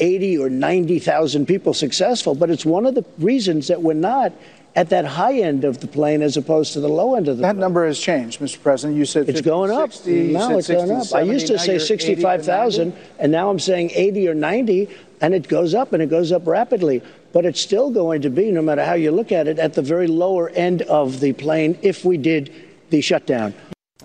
80 0.00 0.38
or 0.38 0.50
90,000 0.50 1.46
people 1.46 1.74
successful, 1.74 2.34
but 2.34 2.50
it's 2.50 2.64
one 2.66 2.86
of 2.86 2.94
the 2.94 3.04
reasons 3.18 3.68
that 3.68 3.82
we're 3.82 3.94
not 3.94 4.32
at 4.76 4.90
that 4.90 5.06
high 5.06 5.38
end 5.38 5.64
of 5.64 5.80
the 5.80 5.86
plane 5.86 6.20
as 6.20 6.36
opposed 6.36 6.74
to 6.74 6.80
the 6.80 6.88
low 6.88 7.14
end 7.14 7.28
of 7.28 7.38
the 7.38 7.42
That 7.42 7.56
number 7.56 7.86
has 7.86 7.98
changed, 7.98 8.40
Mr. 8.40 8.62
President. 8.62 8.98
You 8.98 9.06
said 9.06 9.22
It's 9.22 9.38
50, 9.38 9.42
going 9.42 9.70
up. 9.70 9.90
60, 9.90 10.12
you 10.12 10.32
no, 10.32 10.48
said 10.48 10.58
it's 10.58 10.68
going 10.68 11.00
60, 11.00 11.14
up. 11.14 11.18
I 11.18 11.22
used 11.22 11.46
to 11.46 11.58
say 11.58 11.66
now 11.68 11.72
you're 11.72 11.76
80 11.76 11.78
to 11.78 11.86
65,000, 11.86 12.96
and 13.18 13.32
now 13.32 13.48
I'm 13.48 13.58
saying 13.58 13.90
80 13.94 14.28
or 14.28 14.34
90, 14.34 14.88
and 15.22 15.32
it 15.32 15.48
goes 15.48 15.74
up, 15.74 15.94
and 15.94 16.02
it 16.02 16.10
goes 16.10 16.30
up 16.30 16.46
rapidly. 16.46 17.02
But 17.32 17.46
it's 17.46 17.60
still 17.60 17.90
going 17.90 18.20
to 18.22 18.30
be, 18.30 18.50
no 18.50 18.60
matter 18.60 18.84
how 18.84 18.94
you 18.94 19.12
look 19.12 19.32
at 19.32 19.48
it, 19.48 19.58
at 19.58 19.72
the 19.72 19.82
very 19.82 20.06
lower 20.06 20.50
end 20.50 20.82
of 20.82 21.20
the 21.20 21.32
plane 21.32 21.78
if 21.80 22.04
we 22.04 22.18
did 22.18 22.52
the 22.90 23.00
shutdown. 23.00 23.54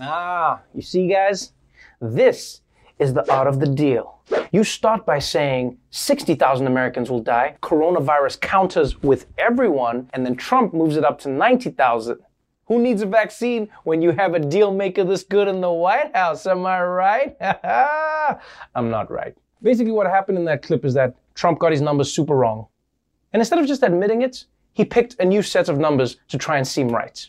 Ah, 0.00 0.60
you 0.74 0.80
see, 0.80 1.06
guys? 1.06 1.52
This 2.00 2.61
is 3.02 3.12
the 3.12 3.30
art 3.30 3.48
of 3.48 3.58
the 3.58 3.66
deal. 3.66 4.20
You 4.52 4.62
start 4.62 5.04
by 5.04 5.18
saying 5.18 5.76
60,000 5.90 6.66
Americans 6.66 7.10
will 7.10 7.20
die, 7.20 7.56
coronavirus 7.60 8.40
counters 8.40 9.02
with 9.02 9.26
everyone, 9.36 10.08
and 10.14 10.24
then 10.24 10.36
Trump 10.36 10.72
moves 10.72 10.96
it 10.96 11.04
up 11.04 11.18
to 11.20 11.28
90,000. 11.28 12.18
Who 12.66 12.78
needs 12.78 13.02
a 13.02 13.06
vaccine 13.06 13.68
when 13.82 14.00
you 14.02 14.12
have 14.12 14.34
a 14.34 14.38
deal 14.38 14.72
maker 14.72 15.02
this 15.02 15.24
good 15.24 15.48
in 15.48 15.60
the 15.60 15.72
White 15.72 16.14
House? 16.14 16.46
Am 16.46 16.64
I 16.64 16.80
right? 16.82 17.36
I'm 18.74 18.88
not 18.88 19.10
right. 19.10 19.36
Basically, 19.62 19.92
what 19.92 20.06
happened 20.06 20.38
in 20.38 20.44
that 20.44 20.62
clip 20.62 20.84
is 20.84 20.94
that 20.94 21.16
Trump 21.34 21.58
got 21.58 21.72
his 21.72 21.80
numbers 21.80 22.12
super 22.12 22.36
wrong. 22.36 22.68
And 23.32 23.40
instead 23.40 23.58
of 23.58 23.66
just 23.66 23.82
admitting 23.82 24.22
it, 24.22 24.44
he 24.74 24.84
picked 24.84 25.16
a 25.18 25.24
new 25.24 25.42
set 25.42 25.68
of 25.68 25.78
numbers 25.78 26.18
to 26.28 26.38
try 26.38 26.56
and 26.56 26.66
seem 26.66 26.88
right. 26.88 27.26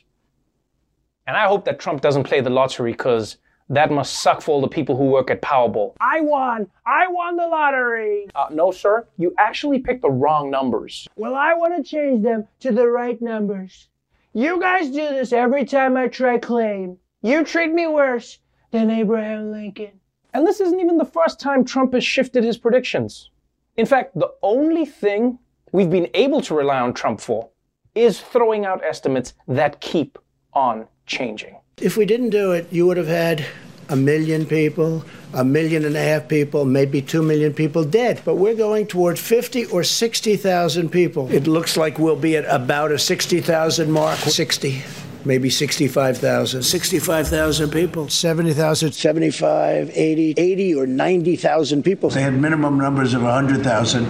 And 1.25 1.35
I 1.35 1.47
hope 1.47 1.65
that 1.65 1.79
Trump 1.79 2.01
doesn't 2.01 2.25
play 2.25 2.41
the 2.41 2.49
lottery 2.49 2.91
because 2.91 3.37
that 3.69 3.91
must 3.91 4.21
suck 4.21 4.41
for 4.41 4.51
all 4.51 4.61
the 4.61 4.67
people 4.67 4.97
who 4.97 5.05
work 5.05 5.31
at 5.31 5.41
Powerball. 5.41 5.95
I 5.99 6.21
won! 6.21 6.67
I 6.85 7.07
won 7.07 7.35
the 7.35 7.47
lottery! 7.47 8.27
Uh, 8.35 8.47
no, 8.51 8.71
sir. 8.71 9.07
You 9.17 9.33
actually 9.37 9.79
picked 9.79 10.01
the 10.01 10.11
wrong 10.11 10.49
numbers. 10.49 11.07
Well, 11.15 11.35
I 11.35 11.53
want 11.53 11.75
to 11.77 11.83
change 11.83 12.23
them 12.23 12.47
to 12.59 12.71
the 12.71 12.87
right 12.87 13.21
numbers. 13.21 13.89
You 14.33 14.59
guys 14.59 14.87
do 14.87 15.09
this 15.09 15.31
every 15.31 15.65
time 15.65 15.95
I 15.95 16.07
try 16.07 16.37
claim. 16.37 16.97
You 17.21 17.43
treat 17.43 17.71
me 17.71 17.87
worse 17.87 18.39
than 18.71 18.89
Abraham 18.89 19.51
Lincoln. 19.51 19.99
And 20.33 20.45
this 20.45 20.59
isn't 20.59 20.79
even 20.79 20.97
the 20.97 21.05
first 21.05 21.39
time 21.39 21.63
Trump 21.63 21.93
has 21.93 22.03
shifted 22.03 22.43
his 22.43 22.57
predictions. 22.57 23.29
In 23.77 23.85
fact, 23.85 24.13
the 24.15 24.31
only 24.41 24.85
thing 24.85 25.39
we've 25.71 25.89
been 25.89 26.09
able 26.13 26.41
to 26.41 26.55
rely 26.55 26.79
on 26.79 26.93
Trump 26.93 27.21
for 27.21 27.49
is 27.95 28.19
throwing 28.19 28.65
out 28.65 28.83
estimates 28.83 29.35
that 29.47 29.79
keep 29.79 30.17
on 30.53 30.87
changing. 31.05 31.55
If 31.81 31.97
we 31.97 32.05
didn't 32.05 32.29
do 32.29 32.51
it, 32.51 32.71
you 32.71 32.85
would 32.85 32.97
have 32.97 33.07
had 33.07 33.45
a 33.89 33.95
million 33.95 34.45
people, 34.45 35.03
a 35.33 35.43
million 35.43 35.85
and 35.85 35.95
a 35.95 36.03
half 36.03 36.27
people, 36.27 36.65
maybe 36.65 37.01
two 37.01 37.23
million 37.23 37.51
people 37.51 37.83
dead. 37.83 38.21
But 38.23 38.35
we're 38.35 38.55
going 38.55 38.85
toward 38.85 39.17
50 39.17 39.65
or 39.65 39.83
60,000 39.83 40.89
people. 40.89 41.31
It 41.31 41.47
looks 41.47 41.75
like 41.75 41.97
we'll 41.97 42.15
be 42.15 42.37
at 42.37 42.45
about 42.45 42.91
a 42.91 42.99
60,000 42.99 43.91
mark. 43.91 44.19
60. 44.19 44.83
Maybe 45.25 45.49
65,000. 45.49 46.61
65,000 46.61 47.71
people. 47.71 48.07
70,000. 48.07 48.91
75, 48.91 49.89
80, 49.93 50.33
80 50.37 50.75
or 50.75 50.85
90,000 50.85 51.83
people. 51.83 52.09
They 52.11 52.21
had 52.21 52.39
minimum 52.39 52.77
numbers 52.77 53.13
of 53.13 53.23
100,000, 53.23 54.05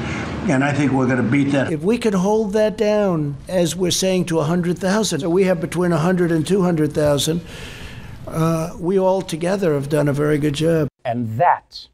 and 0.49 0.63
I 0.63 0.73
think 0.73 0.91
we're 0.91 1.05
going 1.05 1.17
to 1.17 1.23
beat 1.23 1.51
that. 1.51 1.71
If 1.71 1.81
we 1.81 1.97
could 1.97 2.13
hold 2.13 2.53
that 2.53 2.77
down, 2.77 3.37
as 3.47 3.75
we're 3.75 3.91
saying, 3.91 4.25
to 4.25 4.35
100,000, 4.37 5.19
so 5.21 5.29
we 5.29 5.43
have 5.43 5.61
between 5.61 5.91
100 5.91 6.31
and 6.31 6.45
200,000, 6.45 7.41
uh, 8.27 8.75
we 8.79 8.99
all 8.99 9.21
together 9.21 9.73
have 9.73 9.89
done 9.89 10.07
a 10.07 10.13
very 10.13 10.37
good 10.37 10.53
job. 10.53 10.87
And 11.05 11.37
that 11.37 11.87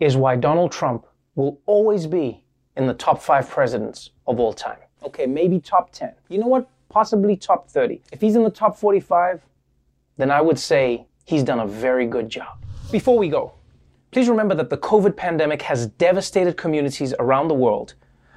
is 0.00 0.16
why 0.16 0.36
Donald 0.36 0.72
Trump 0.72 1.06
will 1.34 1.60
always 1.66 2.06
be 2.06 2.44
in 2.76 2.86
the 2.86 2.94
top 2.94 3.22
five 3.22 3.48
presidents 3.48 4.10
of 4.26 4.38
all 4.40 4.52
time. 4.52 4.78
Okay, 5.04 5.26
maybe 5.26 5.60
top 5.60 5.92
10. 5.92 6.12
You 6.28 6.38
know 6.38 6.46
what? 6.46 6.68
Possibly 6.88 7.36
top 7.36 7.68
30. 7.68 8.02
If 8.12 8.20
he's 8.20 8.36
in 8.36 8.42
the 8.42 8.50
top 8.50 8.76
45, 8.76 9.42
then 10.16 10.30
I 10.30 10.40
would 10.40 10.58
say 10.58 11.06
he's 11.24 11.42
done 11.42 11.60
a 11.60 11.66
very 11.66 12.06
good 12.06 12.28
job. 12.28 12.64
Before 12.90 13.18
we 13.18 13.28
go, 13.28 13.52
please 14.10 14.28
remember 14.28 14.54
that 14.54 14.70
the 14.70 14.78
COVID 14.78 15.16
pandemic 15.16 15.62
has 15.62 15.86
devastated 15.86 16.56
communities 16.56 17.14
around 17.18 17.48
the 17.48 17.54
world, 17.54 17.94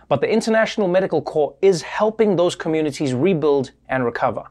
but 0.09 0.19
the 0.19 0.29
International 0.29 0.87
Medical 0.87 1.21
Corps 1.21 1.55
is 1.61 1.81
helping 1.81 2.35
those 2.35 2.55
communities 2.55 3.13
rebuild 3.13 3.71
and 3.87 4.03
recover. 4.03 4.43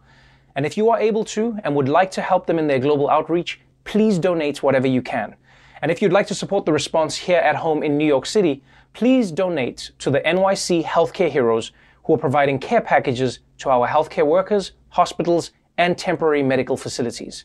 And 0.57 0.65
if 0.65 0.77
you 0.77 0.91
are 0.91 0.99
able 0.99 1.25
to 1.27 1.59
and 1.63 1.77
would 1.77 1.89
like 1.89 2.11
to 2.13 2.23
help 2.23 2.47
them 2.47 2.59
in 2.59 2.67
their 2.67 2.79
global 2.79 3.11
outreach, 3.11 3.61
please 3.85 4.19
donate 4.19 4.63
whatever 4.63 4.87
you 4.87 5.03
can. 5.03 5.35
And 5.83 5.91
if 5.91 6.03
you'd 6.03 6.13
like 6.13 6.27
to 6.29 6.35
support 6.35 6.65
the 6.65 6.73
response 6.73 7.17
here 7.17 7.39
at 7.39 7.57
home 7.57 7.83
in 7.83 7.97
New 7.97 8.07
York 8.07 8.27
City, 8.27 8.63
please 8.93 9.31
donate 9.31 9.93
to 9.99 10.11
the 10.11 10.21
NYC 10.21 10.85
Healthcare 10.85 11.31
Heroes 11.31 11.73
who 12.05 12.15
are 12.15 12.19
providing 12.19 12.59
care 12.59 12.81
packages 12.81 13.41
to 13.59 13.71
our 13.71 13.87
healthcare 13.87 14.27
workers, 14.27 14.73
hospitals, 14.89 15.53
and 15.79 15.97
temporary 15.97 16.43
medical 16.43 16.77
facilities. 16.77 17.45